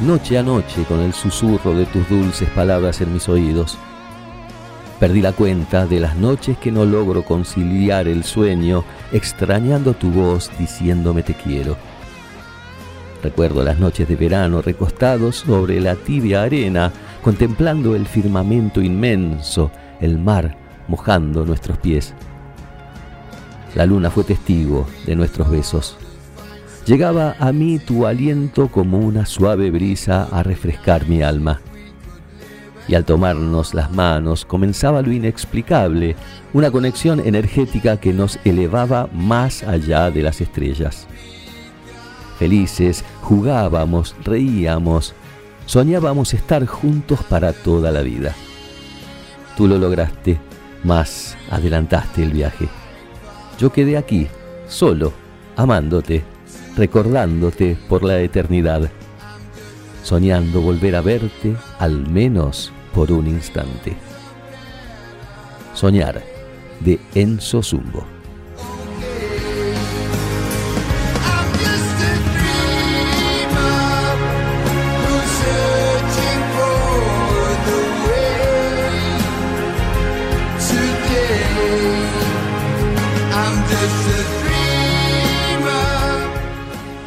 [0.00, 3.78] noche a noche, con el susurro de tus dulces palabras en mis oídos.
[4.98, 10.50] Perdí la cuenta de las noches que no logro conciliar el sueño, extrañando tu voz
[10.58, 11.76] diciéndome te quiero.
[13.22, 16.90] Recuerdo las noches de verano recostados sobre la tibia arena,
[17.22, 19.70] contemplando el firmamento inmenso,
[20.00, 20.56] el mar
[20.88, 22.14] mojando nuestros pies.
[23.76, 25.96] La luna fue testigo de nuestros besos.
[26.86, 31.62] Llegaba a mí tu aliento como una suave brisa a refrescar mi alma.
[32.86, 36.14] Y al tomarnos las manos comenzaba lo inexplicable,
[36.52, 41.06] una conexión energética que nos elevaba más allá de las estrellas.
[42.38, 45.14] Felices, jugábamos, reíamos,
[45.64, 48.34] soñábamos estar juntos para toda la vida.
[49.56, 50.38] Tú lo lograste,
[50.82, 52.68] mas adelantaste el viaje.
[53.58, 54.26] Yo quedé aquí,
[54.68, 55.14] solo,
[55.56, 56.33] amándote
[56.76, 58.90] recordándote por la eternidad,
[60.02, 63.96] soñando volver a verte al menos por un instante.
[65.74, 66.22] Soñar
[66.80, 68.13] de Enzo Zumbo.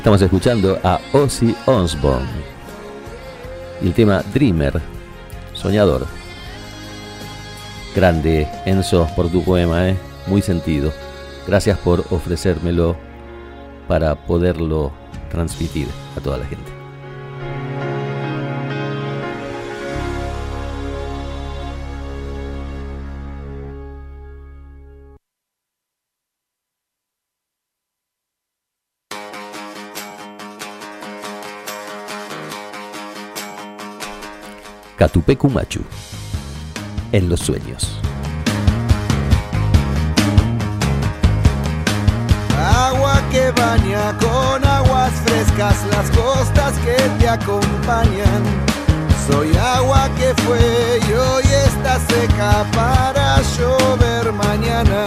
[0.08, 2.30] Estamos escuchando a Ozzy Osbourne
[3.82, 4.80] y el tema Dreamer,
[5.52, 6.08] Soñador.
[7.94, 9.98] Grande, Enzo, por tu poema, ¿eh?
[10.26, 10.94] muy sentido.
[11.46, 12.96] Gracias por ofrecérmelo
[13.90, 14.94] para poderlo
[15.30, 16.77] transmitir a toda la gente.
[34.98, 35.82] Catupecu Machu.
[37.12, 38.00] En los sueños.
[42.60, 48.44] Agua que baña con aguas frescas las costas que te acompañan.
[49.28, 55.06] Soy agua que fue y hoy está seca para llover mañana.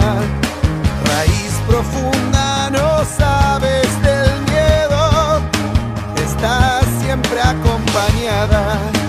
[1.05, 5.41] Raíz profunda, no sabes del miedo,
[6.15, 9.00] estás siempre acompañada.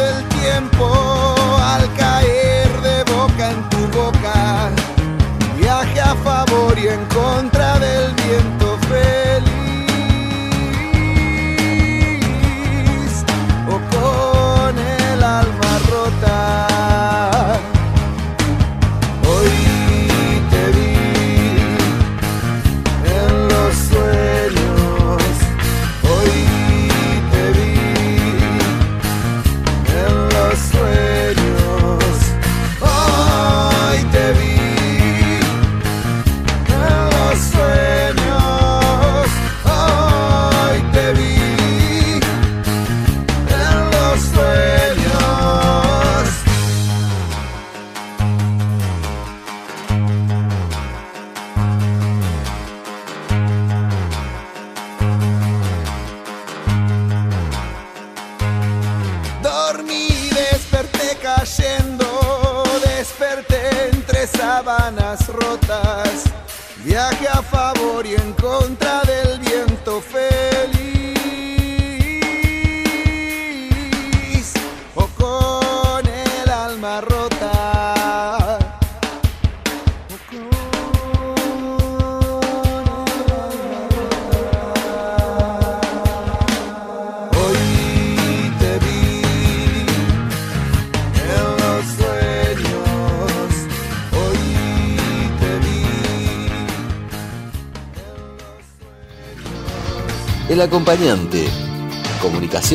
[0.00, 1.37] El acompañante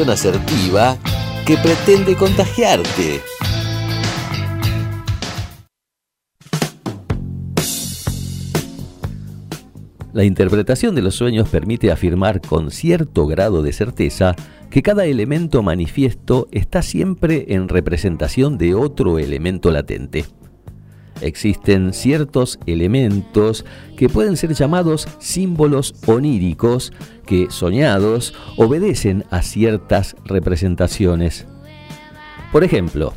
[0.01, 0.97] asertiva
[1.45, 3.21] que pretende contagiarte.
[10.11, 14.35] La interpretación de los sueños permite afirmar con cierto grado de certeza
[14.71, 20.25] que cada elemento manifiesto está siempre en representación de otro elemento latente.
[21.21, 23.65] Existen ciertos elementos
[23.97, 26.91] que pueden ser llamados símbolos oníricos
[27.25, 31.47] que, soñados, obedecen a ciertas representaciones.
[32.51, 33.13] Por ejemplo,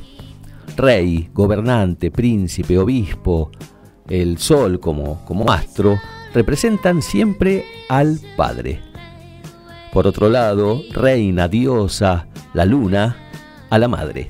[0.77, 3.51] rey, gobernante, príncipe, obispo,
[4.09, 5.99] el sol como, como astro,
[6.33, 8.81] representan siempre al Padre.
[9.93, 13.17] Por otro lado, reina, diosa, la luna,
[13.71, 14.29] a la Madre.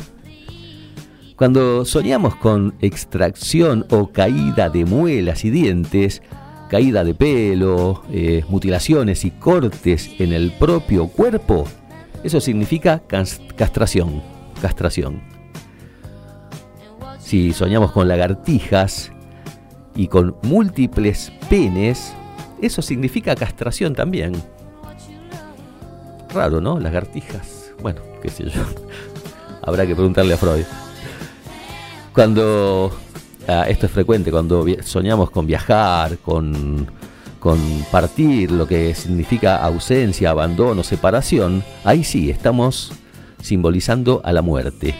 [1.36, 6.22] Cuando soñamos con extracción o caída de muelas y dientes,
[6.70, 11.64] caída de pelo, eh, mutilaciones y cortes en el propio cuerpo,
[12.24, 14.22] eso significa castración,
[14.60, 15.20] castración.
[17.18, 19.12] Si soñamos con lagartijas,
[19.96, 22.14] y con múltiples penes,
[22.60, 24.34] eso significa castración también.
[26.32, 26.78] Raro, ¿no?
[26.78, 27.72] Lagartijas.
[27.80, 28.62] Bueno, qué sé yo.
[29.62, 30.64] Habrá que preguntarle a Freud.
[32.16, 32.98] Cuando...
[33.46, 36.90] Ah, esto es frecuente, cuando soñamos con viajar, con,
[37.38, 37.60] con
[37.92, 42.92] partir, lo que significa ausencia, abandono, separación, ahí sí estamos
[43.42, 44.94] simbolizando a la muerte.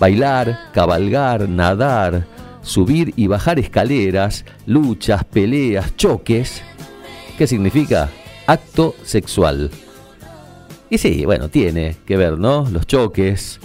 [0.00, 2.26] Bailar, cabalgar, nadar,
[2.62, 6.62] subir y bajar escaleras, luchas, peleas, choques.
[7.36, 8.08] ¿Qué significa?
[8.46, 9.70] Acto sexual.
[10.88, 12.66] Y sí, bueno, tiene que ver, ¿no?
[12.72, 13.60] Los choques,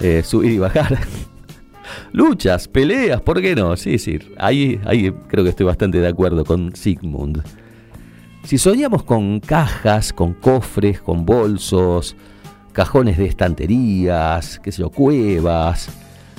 [0.00, 0.98] eh, subir y bajar.
[2.12, 3.76] Luchas, peleas, ¿por qué no?
[3.76, 7.42] Sí, sí, ahí, ahí creo que estoy bastante de acuerdo con Sigmund.
[8.44, 12.16] Si soñamos con cajas, con cofres, con bolsos,
[12.72, 15.90] cajones de estanterías, qué sé yo, cuevas,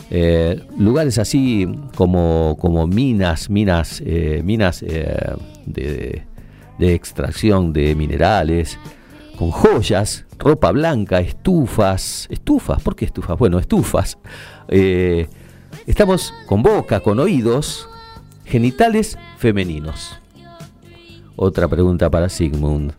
[0.09, 6.23] eh, lugares así como, como minas, minas, eh, minas de,
[6.79, 8.79] de, extracción de minerales,
[9.37, 13.37] con joyas, ropa blanca, estufas, estufas, ¿por qué estufas?
[13.37, 14.17] Bueno, estufas.
[15.85, 17.87] estamos con boca, con oídos,
[18.45, 20.19] genitales femeninos.
[21.35, 22.93] Otra pregunta para Sigmund.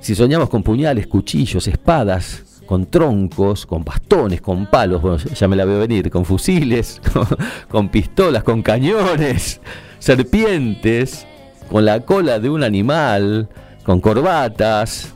[0.00, 5.56] Si soñamos con puñales, cuchillos, espadas, con troncos, con bastones, con palos, bueno, ya me
[5.56, 7.00] la veo venir, con fusiles,
[7.68, 9.60] con, pistolas, con cañones,
[9.98, 11.26] serpientes,
[11.70, 13.48] con la cola de un animal,
[13.84, 15.14] con corbatas,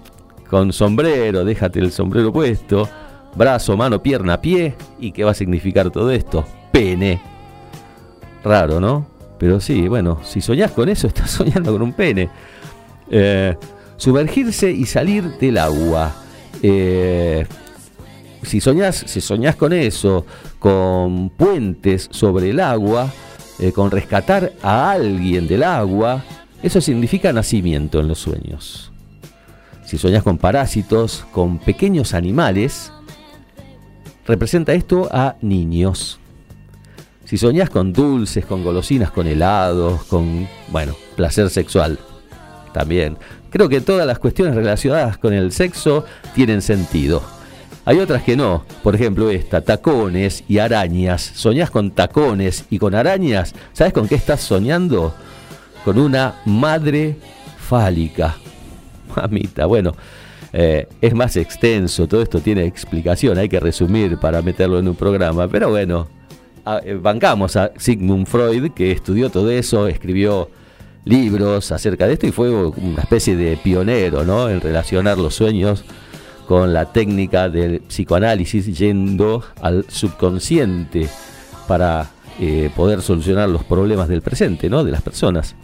[0.53, 2.87] con sombrero, déjate el sombrero puesto,
[3.35, 6.45] brazo, mano, pierna, pie, ¿y qué va a significar todo esto?
[6.71, 7.23] Pene.
[8.45, 9.07] Raro, ¿no?
[9.39, 12.29] Pero sí, bueno, si soñás con eso, estás soñando con un pene.
[13.11, 13.57] Eh,
[13.97, 16.15] sumergirse y salir del agua.
[16.63, 17.47] Eh,
[18.43, 20.27] si soñás, si soñás con eso,
[20.59, 23.11] con puentes sobre el agua,
[23.59, 26.23] eh, con rescatar a alguien del agua,
[26.63, 28.92] eso significa nacimiento en los sueños.
[29.93, 32.91] Si soñás con parásitos, con pequeños animales,
[34.27, 36.19] representa esto a niños.
[37.27, 41.99] Si soñás con dulces, con golosinas, con helados, con, bueno, placer sexual,
[42.73, 43.19] también.
[43.51, 47.23] Creo que todas las cuestiones relacionadas con el sexo tienen sentido.
[47.85, 51.21] Hay otras que no, por ejemplo esta, tacones y arañas.
[51.21, 53.55] ¿Soñás con tacones y con arañas?
[53.75, 55.15] ¿Sabes con qué estás soñando?
[55.85, 57.19] Con una madre
[57.59, 58.39] fálica.
[59.17, 59.95] Mamita, bueno,
[60.53, 64.95] eh, es más extenso, todo esto tiene explicación, hay que resumir para meterlo en un
[64.95, 66.09] programa, pero bueno,
[66.85, 70.49] eh, bancamos a Sigmund Freud, que estudió todo eso, escribió
[71.05, 74.49] libros acerca de esto y fue una especie de pionero ¿no?
[74.49, 75.85] en relacionar los sueños
[76.47, 81.09] con la técnica del psicoanálisis yendo al subconsciente
[81.67, 84.85] para eh, poder solucionar los problemas del presente ¿no?
[84.85, 85.57] de las personas.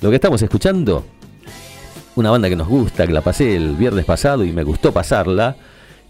[0.00, 1.04] Lo que estamos escuchando,
[2.16, 5.56] una banda que nos gusta, que la pasé el viernes pasado y me gustó pasarla,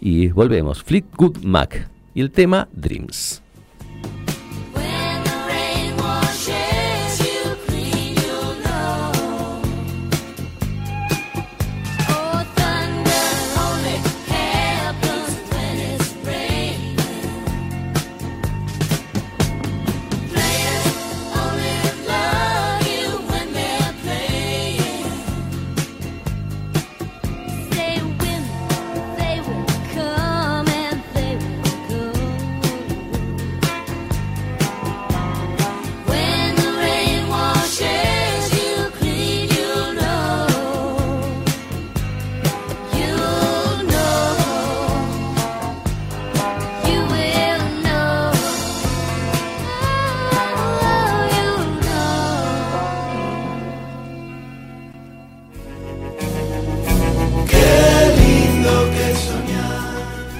[0.00, 3.42] y volvemos, Fleetwood Mac y el tema Dreams.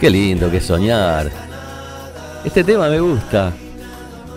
[0.06, 1.28] Qué lindo que soñar.
[2.44, 3.52] Este tema me gusta.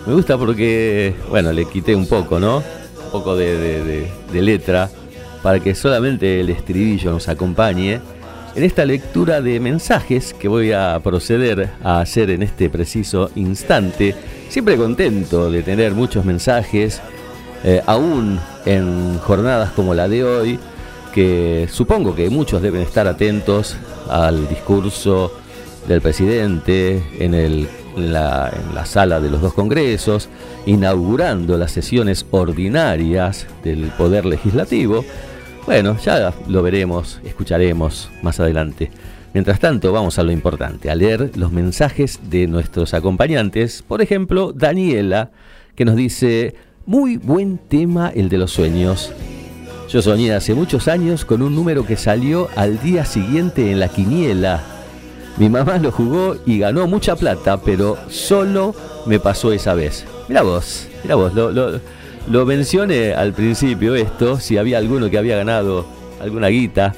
[0.04, 2.56] Me gusta porque, bueno, le quité un poco, ¿no?
[2.56, 4.90] Un poco de letra
[5.44, 8.00] para que solamente el estribillo nos acompañe
[8.56, 14.16] en esta lectura de mensajes que voy a proceder a hacer en este preciso instante.
[14.48, 17.00] Siempre contento de tener muchos mensajes,
[17.62, 20.58] eh, aún en jornadas como la de hoy,
[21.14, 23.76] que supongo que muchos deben estar atentos
[24.08, 25.32] al discurso
[25.88, 30.28] del presidente en, el- en la, en la sala de los dos congresos,
[30.66, 35.04] inaugurando las sesiones ordinarias del Poder Legislativo.
[35.66, 38.90] Bueno, ya lo veremos, escucharemos más adelante.
[39.34, 43.82] Mientras tanto, vamos a lo importante, a leer los mensajes de nuestros acompañantes.
[43.86, 45.30] Por ejemplo, Daniela,
[45.76, 46.54] que nos dice,
[46.86, 49.12] muy buen tema el de los sueños.
[49.88, 53.88] Yo soñé hace muchos años con un número que salió al día siguiente en la
[53.88, 54.62] quiniela.
[55.36, 58.74] Mi mamá lo jugó y ganó mucha plata, pero solo
[59.06, 60.04] me pasó esa vez.
[60.28, 65.86] Mira vos, mira vos, lo, mencioné al principio esto, si había alguno que había ganado
[66.20, 66.94] alguna guita.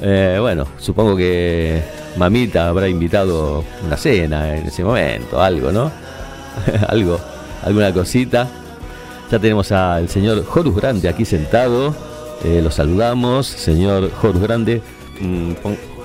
[0.00, 1.82] Eh, bueno, supongo que
[2.16, 5.90] mamita habrá invitado una cena en ese momento, algo, ¿no?
[6.88, 7.18] algo,
[7.62, 8.48] alguna cosita.
[9.30, 11.94] Ya tenemos al señor Horus Grande aquí sentado.
[12.44, 14.82] Eh, lo saludamos, señor Horus Grande.
[15.20, 15.95] mm,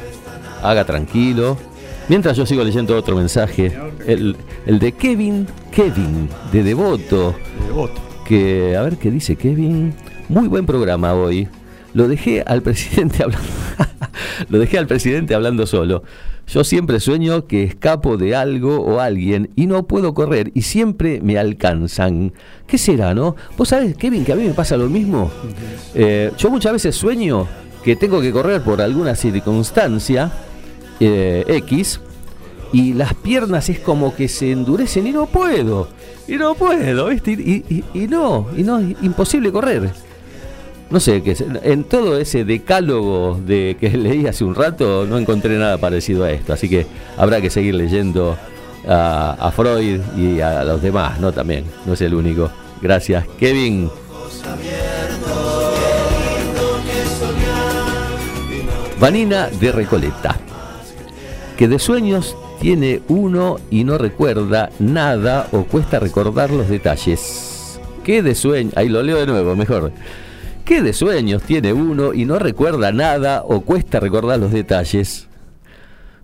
[0.62, 1.58] haga tranquilo.
[2.10, 3.72] Mientras yo sigo leyendo otro mensaje,
[4.06, 4.36] el,
[4.66, 7.36] el de Kevin, Kevin, de Devoto,
[8.26, 9.94] que, a ver qué dice Kevin.
[10.30, 11.48] Muy buen programa hoy.
[11.94, 13.48] Lo dejé al presidente hablando.
[14.50, 16.04] Lo dejé al presidente hablando solo.
[16.48, 21.22] Yo siempre sueño que escapo de algo o alguien y no puedo correr y siempre
[21.22, 22.34] me alcanzan.
[22.68, 23.36] ¿Qué será, no?
[23.58, 25.32] Vos sabés, Kevin, que a mí me pasa lo mismo.
[25.96, 27.48] Eh, yo muchas veces sueño
[27.84, 30.32] que tengo que correr por alguna circunstancia
[31.02, 32.00] eh, X
[32.72, 35.90] y las piernas es como que se endurecen y no puedo.
[36.28, 37.32] Y no puedo, ¿viste?
[37.32, 39.92] Y, no, y no, imposible correr.
[40.90, 45.58] No sé, que en todo ese decálogo de que leí hace un rato no encontré
[45.58, 46.86] nada parecido a esto, así que
[47.18, 48.38] habrá que seguir leyendo
[48.88, 51.32] a Freud y a los demás, ¿no?
[51.32, 52.52] También, no es el único.
[52.82, 53.90] Gracias, Kevin.
[59.02, 60.38] Vanina de Recoleta,
[61.62, 67.80] que de sueños tiene uno y no recuerda nada o cuesta recordar los detalles.
[68.04, 68.76] ¿Qué de sueños?
[68.76, 69.92] Ahí lo leo de nuevo, mejor.
[70.66, 75.28] ¿Qué de sueños tiene uno y no recuerda nada o cuesta recordar los detalles?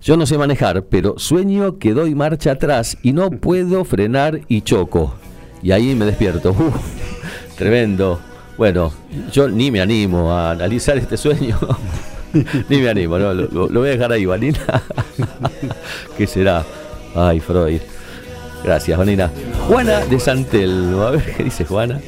[0.01, 4.61] Yo no sé manejar, pero sueño que doy marcha atrás y no puedo frenar y
[4.61, 5.13] choco.
[5.61, 6.49] Y ahí me despierto.
[6.53, 8.19] Uf, tremendo.
[8.57, 8.91] Bueno,
[9.31, 11.59] yo ni me animo a analizar este sueño.
[12.69, 14.59] ni me animo, no, lo, voy a dejar ahí, Vanina.
[16.17, 16.65] ¿Qué será?
[17.15, 17.81] Ay, Freud.
[18.63, 19.31] Gracias, Vanina.
[19.67, 21.03] Juana de Santelmo.
[21.03, 21.99] A ver qué dice Juana.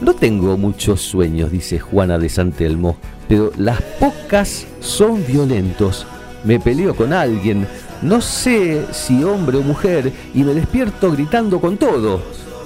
[0.00, 2.96] No tengo muchos sueños, dice Juana de Santelmo,
[3.28, 6.06] pero las pocas son violentos.
[6.42, 7.66] Me peleo con alguien,
[8.02, 12.20] no sé si hombre o mujer, y me despierto gritando con todo.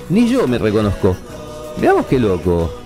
[0.08, 1.16] Ni yo me reconozco.
[1.80, 2.77] Veamos qué loco.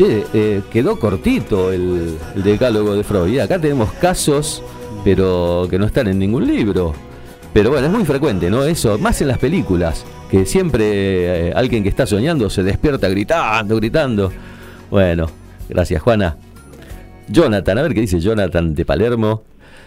[0.00, 3.38] Che, eh, quedó cortito el, decálogo de Freud.
[3.38, 4.62] Acá tenemos casos,
[5.04, 6.94] pero que no están en ningún libro.
[7.52, 8.64] Pero bueno, es muy frecuente, ¿no?
[8.64, 13.76] Eso, más en las películas, que siempre eh, alguien que está soñando se despierta gritando,
[13.76, 14.32] gritando.
[14.90, 15.26] Bueno,
[15.68, 16.38] gracias Juana.
[17.28, 19.42] Jonathan, a ver qué dice Jonathan de Palermo.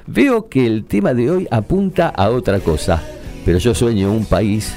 [0.05, 3.01] Veo que el tema de hoy apunta a otra cosa,
[3.45, 4.75] pero yo sueño un país,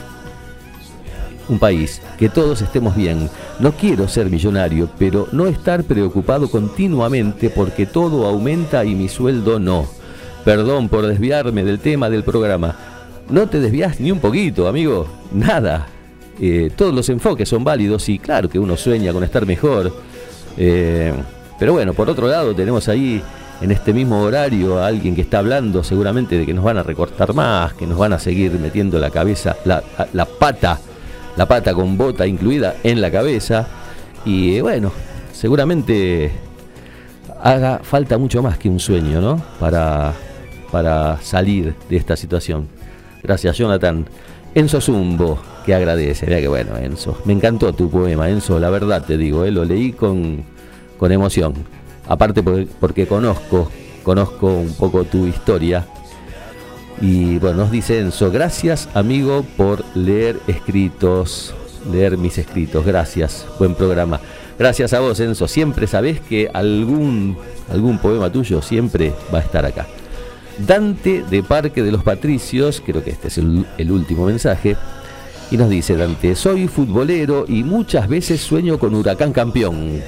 [1.48, 3.28] un país, que todos estemos bien.
[3.58, 9.58] No quiero ser millonario, pero no estar preocupado continuamente porque todo aumenta y mi sueldo
[9.58, 9.86] no.
[10.44, 12.76] Perdón por desviarme del tema del programa.
[13.28, 15.06] No te desvías ni un poquito, amigo.
[15.32, 15.88] Nada.
[16.40, 19.92] Eh, todos los enfoques son válidos y claro que uno sueña con estar mejor.
[20.56, 21.12] Eh,
[21.58, 23.22] pero bueno, por otro lado tenemos ahí
[23.60, 26.82] en este mismo horario a alguien que está hablando seguramente de que nos van a
[26.82, 29.82] recortar más, que nos van a seguir metiendo la cabeza, la,
[30.12, 30.78] la pata,
[31.36, 33.66] la pata con bota incluida en la cabeza.
[34.24, 34.92] Y eh, bueno,
[35.32, 36.30] seguramente
[37.42, 39.42] haga falta mucho más que un sueño, ¿no?
[39.60, 40.14] Para,
[40.72, 42.68] para salir de esta situación.
[43.22, 44.06] Gracias, Jonathan.
[44.54, 46.26] Enzo Zumbo, que agradece.
[46.26, 47.18] Mira que bueno, Enzo.
[47.24, 49.50] Me encantó tu poema, Enzo, la verdad te digo, ¿eh?
[49.50, 50.42] lo leí con,
[50.96, 51.54] con emoción.
[52.08, 53.70] Aparte porque, porque conozco,
[54.02, 55.86] conozco un poco tu historia.
[57.00, 61.54] Y bueno, nos dice Enzo, gracias amigo por leer escritos,
[61.92, 62.84] leer mis escritos.
[62.86, 64.20] Gracias, buen programa.
[64.58, 65.46] Gracias a vos, Enzo.
[65.46, 67.36] Siempre sabés que algún,
[67.70, 69.86] algún poema tuyo siempre va a estar acá.
[70.58, 74.76] Dante de Parque de los Patricios, creo que este es el, último mensaje,
[75.50, 80.00] y nos dice Dante, soy futbolero y muchas veces sueño con Huracán campeón.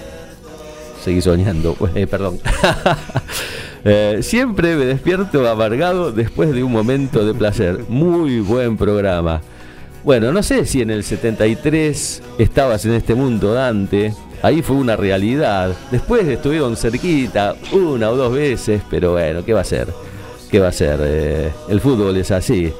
[1.04, 2.40] Seguí soñando, eh, perdón.
[3.84, 7.84] Eh, siempre me despierto amargado después de un momento de placer.
[7.88, 9.40] Muy buen programa.
[10.04, 14.12] Bueno, no sé si en el 73 estabas en este mundo, Dante.
[14.42, 15.74] Ahí fue una realidad.
[15.90, 19.88] Después estuvieron cerquita una o dos veces, pero bueno, ¿qué va a ser?
[20.50, 21.00] ¿Qué va a ser?
[21.02, 22.72] Eh, el fútbol es así.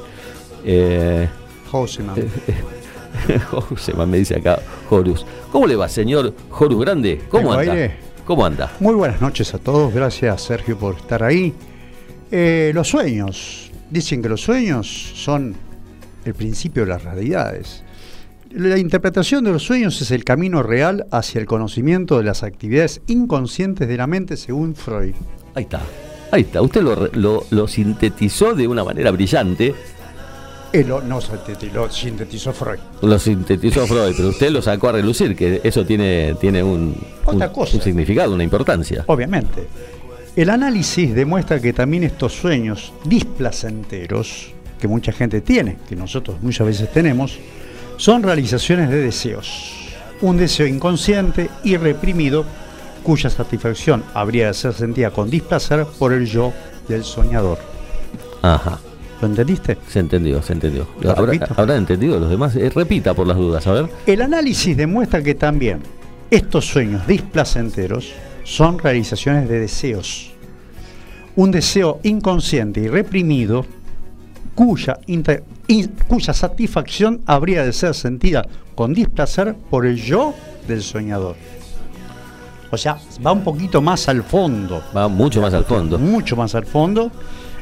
[0.65, 1.27] Eh,
[1.69, 2.15] Joseman.
[3.51, 5.25] Joseman me dice acá, Horus.
[5.51, 7.21] ¿Cómo le va, señor Horus Grande?
[7.29, 7.73] ¿Cómo ¿Tengo anda?
[7.73, 7.97] aire?
[8.29, 8.71] ¿Cómo anda?
[8.79, 9.91] Muy buenas noches a todos.
[9.91, 11.51] Gracias, Sergio, por estar ahí.
[12.29, 13.71] Eh, los sueños.
[13.89, 15.55] Dicen que los sueños son
[16.25, 17.83] el principio de las realidades.
[18.51, 23.01] La interpretación de los sueños es el camino real hacia el conocimiento de las actividades
[23.07, 25.15] inconscientes de la mente según Freud.
[25.55, 25.81] Ahí está.
[26.31, 26.61] Ahí está.
[26.61, 29.73] Usted lo, lo- lo sintetizó de una manera brillante.
[30.71, 32.79] Eh, lo- no sintetizó, lo sintetizó Freud.
[33.01, 36.95] Lo sintetizó Freud, pero usted lo sacó a relucir, que eso tiene, tiene un,
[37.25, 37.77] Otra un- cosa.
[37.77, 39.03] un significado, una importancia.
[39.07, 39.67] Obviamente.
[40.35, 46.67] El análisis demuestra que también estos sueños displacenteros, que mucha gente tiene, que nosotros muchas
[46.67, 47.37] veces tenemos,
[47.97, 49.73] son realizaciones de deseos.
[50.21, 52.45] Un deseo inconsciente y reprimido,
[53.03, 56.53] cuya satisfacción habría de ser sentida con displacer por el yo
[56.87, 57.57] del soñador.
[58.41, 58.79] Ajá.
[59.21, 59.77] ¿Lo entendiste?
[59.87, 60.87] Se entendió, se entendió.
[61.01, 62.55] ¿Lo ¿Habrá, habrán entendido los demás?
[62.55, 63.89] Eh, repita por las dudas, a ver.
[64.05, 65.79] El análisis demuestra que también
[66.31, 68.13] estos sueños displacenteros
[68.45, 70.31] son realizaciones de deseos.
[71.35, 73.65] Un deseo inconsciente y reprimido
[74.55, 78.45] cuya, inter- in- cuya satisfacción habría de ser sentida
[78.75, 80.33] con displacer por el yo
[80.67, 81.35] del soñador.
[82.71, 85.97] O sea, va un poquito más al fondo, Va mucho más al fondo.
[85.97, 87.11] mucho más al fondo.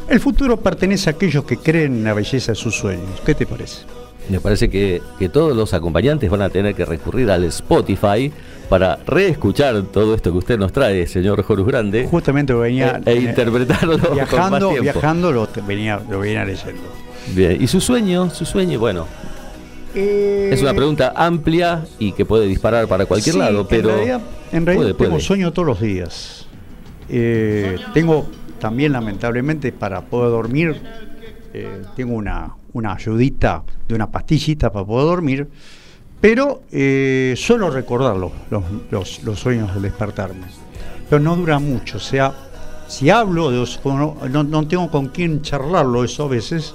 [0.09, 3.21] El futuro pertenece a aquellos que creen en la belleza de sus sueños.
[3.25, 3.81] ¿Qué te parece?
[4.29, 8.31] Me parece que, que todos los acompañantes van a tener que recurrir al Spotify
[8.69, 13.11] para reescuchar todo esto que usted nos trae, señor Horus Grande, Justamente lo venía e,
[13.11, 16.81] e eh, interpretarlo con más viajando, viajando lo venía, lo venía leyendo.
[17.33, 17.61] Bien.
[17.61, 19.07] Y su sueño, su sueño, bueno,
[19.95, 24.21] es una pregunta amplia y que puede disparar para cualquier Sí, lado, pero en realidad,
[24.51, 25.23] en realidad puede, tengo puede.
[25.23, 26.47] sueño todos los días.
[27.09, 28.27] Eh, tengo
[28.59, 30.81] también lamentablemente para poder dormir,
[31.53, 35.47] eh, tengo una, una ayudita de una pastillita para poder dormir,
[36.19, 40.47] pero eh, suelo recordarlo, los, los, los sueños del despertarme.
[41.09, 42.33] Pero no dura mucho, o sea,
[42.87, 46.73] si hablo, de los- no, no- no tengo con quién charlarlo eso a veces,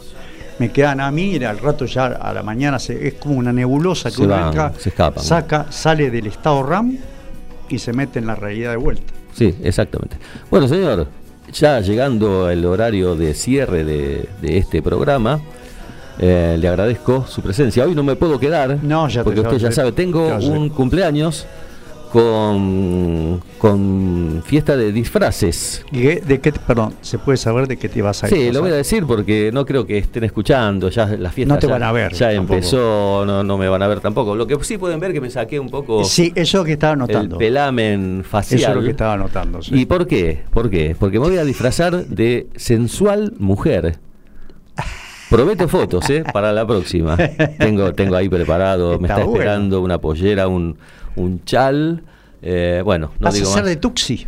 [0.58, 3.52] me quedan a mí y al rato ya a la mañana se- es como una
[3.52, 5.24] nebulosa que Se uno van, entra, se escapan.
[5.24, 6.96] saca, sale del estado RAM
[7.68, 9.12] y se mete en la realidad de vuelta.
[9.34, 10.16] Sí, exactamente.
[10.50, 11.08] Bueno, señor,
[11.52, 15.40] ya llegando el horario de cierre de, de este programa,
[16.18, 17.84] eh, le agradezco su presencia.
[17.84, 21.46] Hoy no me puedo quedar, No, ya porque usted ya sabe, tengo Ya un cumpleaños
[22.12, 25.84] con, con fiesta de disfraces.
[25.92, 28.54] ¿Y qué- de qué, perdón, se puede saber de qué te vas a Sí, disfrazar?
[28.54, 31.66] lo voy a decir porque no creo que estén escuchando, ya la fiesta No te
[31.66, 32.54] ya, van a ver, ya tampoco.
[32.54, 34.34] empezó, no, no me van a ver tampoco.
[34.34, 37.00] Lo que sí pueden ver que me saqué un poco Sí, eso que estaba el
[37.00, 37.38] anotando.
[37.38, 38.60] pelamen facial.
[38.60, 39.62] Eso es lo que estaba anotando.
[39.62, 39.74] sí.
[39.80, 40.42] ¿Y por qué?
[40.52, 40.94] ¿Por qué?
[40.98, 43.98] Porque me voy a disfrazar de sensual mujer.
[45.32, 46.24] Prometo fotos, ¿eh?
[46.32, 47.16] Para la próxima.
[47.58, 49.32] Tengo, tengo ahí preparado, me Está bueno.
[49.32, 50.76] esperando una pollera, un,
[51.16, 52.02] un chal.
[52.42, 53.64] eh, bueno, no Vas a ser más.
[53.64, 54.26] de Tuxi.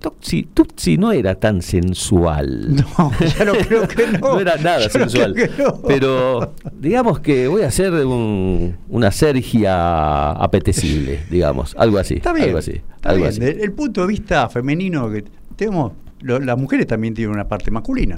[0.00, 2.76] Tutsi, Tutsi no era tan sensual.
[2.76, 4.34] No, ya no creo que no.
[4.34, 5.34] No era nada Yo sensual.
[5.58, 5.82] no.
[5.88, 11.74] Pero digamos que voy a hacer un- una Sergia apetecible, digamos.
[11.76, 12.14] Algo así.
[12.14, 12.46] Está bien.
[12.46, 12.80] Algo así.
[12.94, 13.42] está algo bien.
[13.42, 13.60] así.
[13.60, 15.24] El punto de vista femenino que
[15.56, 18.16] tenemos, lo- las mujeres también tienen una parte masculina.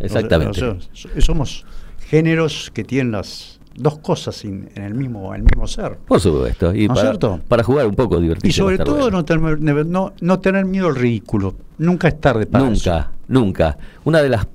[0.00, 0.60] Exactamente.
[1.18, 1.64] Somos
[2.08, 5.96] géneros que tienen las dos cosas en, en el mismo en el mismo ser.
[5.96, 6.74] Por supuesto.
[6.74, 7.40] Y ¿No para, cierto?
[7.48, 8.48] para jugar un poco divertido.
[8.48, 11.54] Y sobre todo no tener, no, no tener miedo al ridículo.
[11.78, 12.90] Nunca es tarde para eso.
[12.90, 13.78] Nunca, nunca.
[14.04, 14.46] Una de las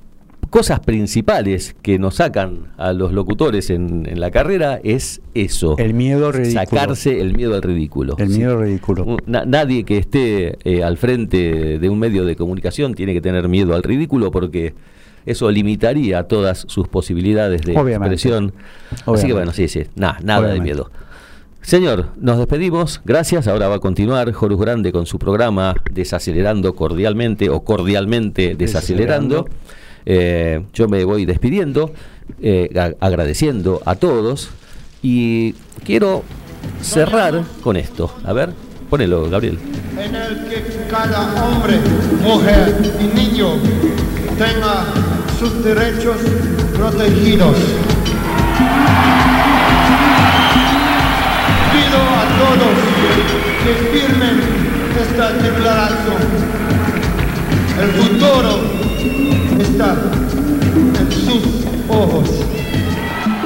[0.50, 5.76] cosas principales que nos sacan a los locutores en, en la carrera es eso.
[5.78, 6.60] El miedo ridículo.
[6.62, 8.16] Sacarse el miedo al ridículo.
[8.18, 8.38] El Sí.
[8.39, 9.18] miedo al ridículo.
[9.26, 13.47] Na- nadie que esté eh, al frente de un medio de comunicación tiene que tener
[13.47, 14.74] miedo al ridículo porque
[15.26, 18.16] eso limitaría todas sus posibilidades de Obviamente.
[18.16, 18.54] expresión.
[18.91, 19.34] Así que Obviamente.
[19.34, 20.64] bueno, sí, sí, nada, nada de Obviamente.
[20.76, 20.91] miedo.
[21.62, 23.02] Señor, nos despedimos.
[23.06, 23.47] Gracias.
[23.47, 29.43] Ahora va a continuar Horus Grande con su programa Desacelerando Cordialmente o Cordialmente Desacelerando.
[29.43, 29.70] Desacelerando.
[30.06, 31.91] Eh, yo me voy despidiendo,
[32.41, 32.70] eh,
[33.00, 34.50] agradeciendo a todos
[35.02, 36.24] y quiero
[36.82, 38.14] cerrar con esto.
[38.24, 38.54] A ver.
[38.89, 39.60] Ponelo, Gabriel.
[40.00, 41.78] en el que cada hombre,
[42.24, 43.50] mujer y niño
[44.36, 44.86] tenga
[45.38, 46.18] sus derechos
[46.76, 47.56] protegidos.
[51.72, 52.76] Pido a todos
[53.64, 54.41] que firmen
[55.00, 56.22] esta declaración.
[57.80, 58.60] El futuro
[61.10, 62.45] sus ojos.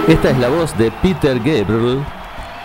[0.07, 1.99] Esta es la voz de Peter Gabriel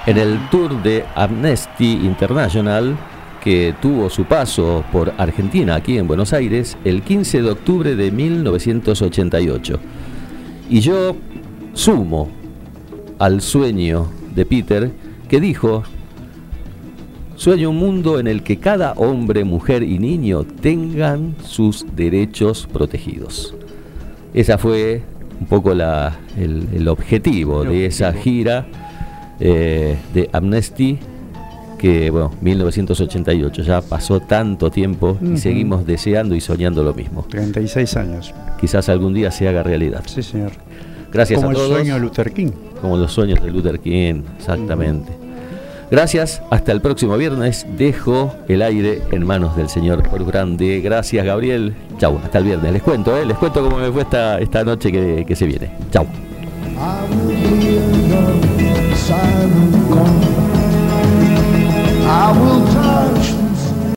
[0.06, 2.96] en el tour de Amnesty International
[3.42, 8.10] que tuvo su paso por Argentina, aquí en Buenos Aires, el 15 de octubre de
[8.10, 9.78] 1988.
[10.68, 11.16] Y yo
[11.72, 12.28] sumo
[13.18, 14.90] al sueño de Peter
[15.28, 15.84] que dijo,
[17.38, 23.54] sueño un mundo en el que cada hombre, mujer y niño tengan sus derechos protegidos.
[24.34, 25.02] Esa fue
[25.40, 28.66] un poco la- el, el objetivo de esa gira
[29.40, 30.98] eh, de Amnesty
[31.78, 37.24] que, bueno, 1988, ya pasó tanto tiempo y seguimos deseando y soñando lo mismo.
[37.30, 38.34] 36 años.
[38.60, 40.02] Quizás algún día se haga realidad.
[40.06, 40.50] Sí, señor.
[41.12, 42.50] Gracias Como a el sueño de Luther King.
[42.80, 45.12] Como los sueños de Luther King, exactamente.
[45.90, 47.66] Gracias, hasta el próximo viernes.
[47.76, 50.80] Dejo el aire en manos del señor Horus Grande.
[50.80, 51.74] Gracias, Gabriel.
[51.98, 52.72] Chau, hasta el viernes.
[52.72, 53.24] Les cuento, ¿eh?
[53.24, 55.70] les cuento cómo me fue esta, esta noche que, que se viene.
[55.90, 56.06] Chau.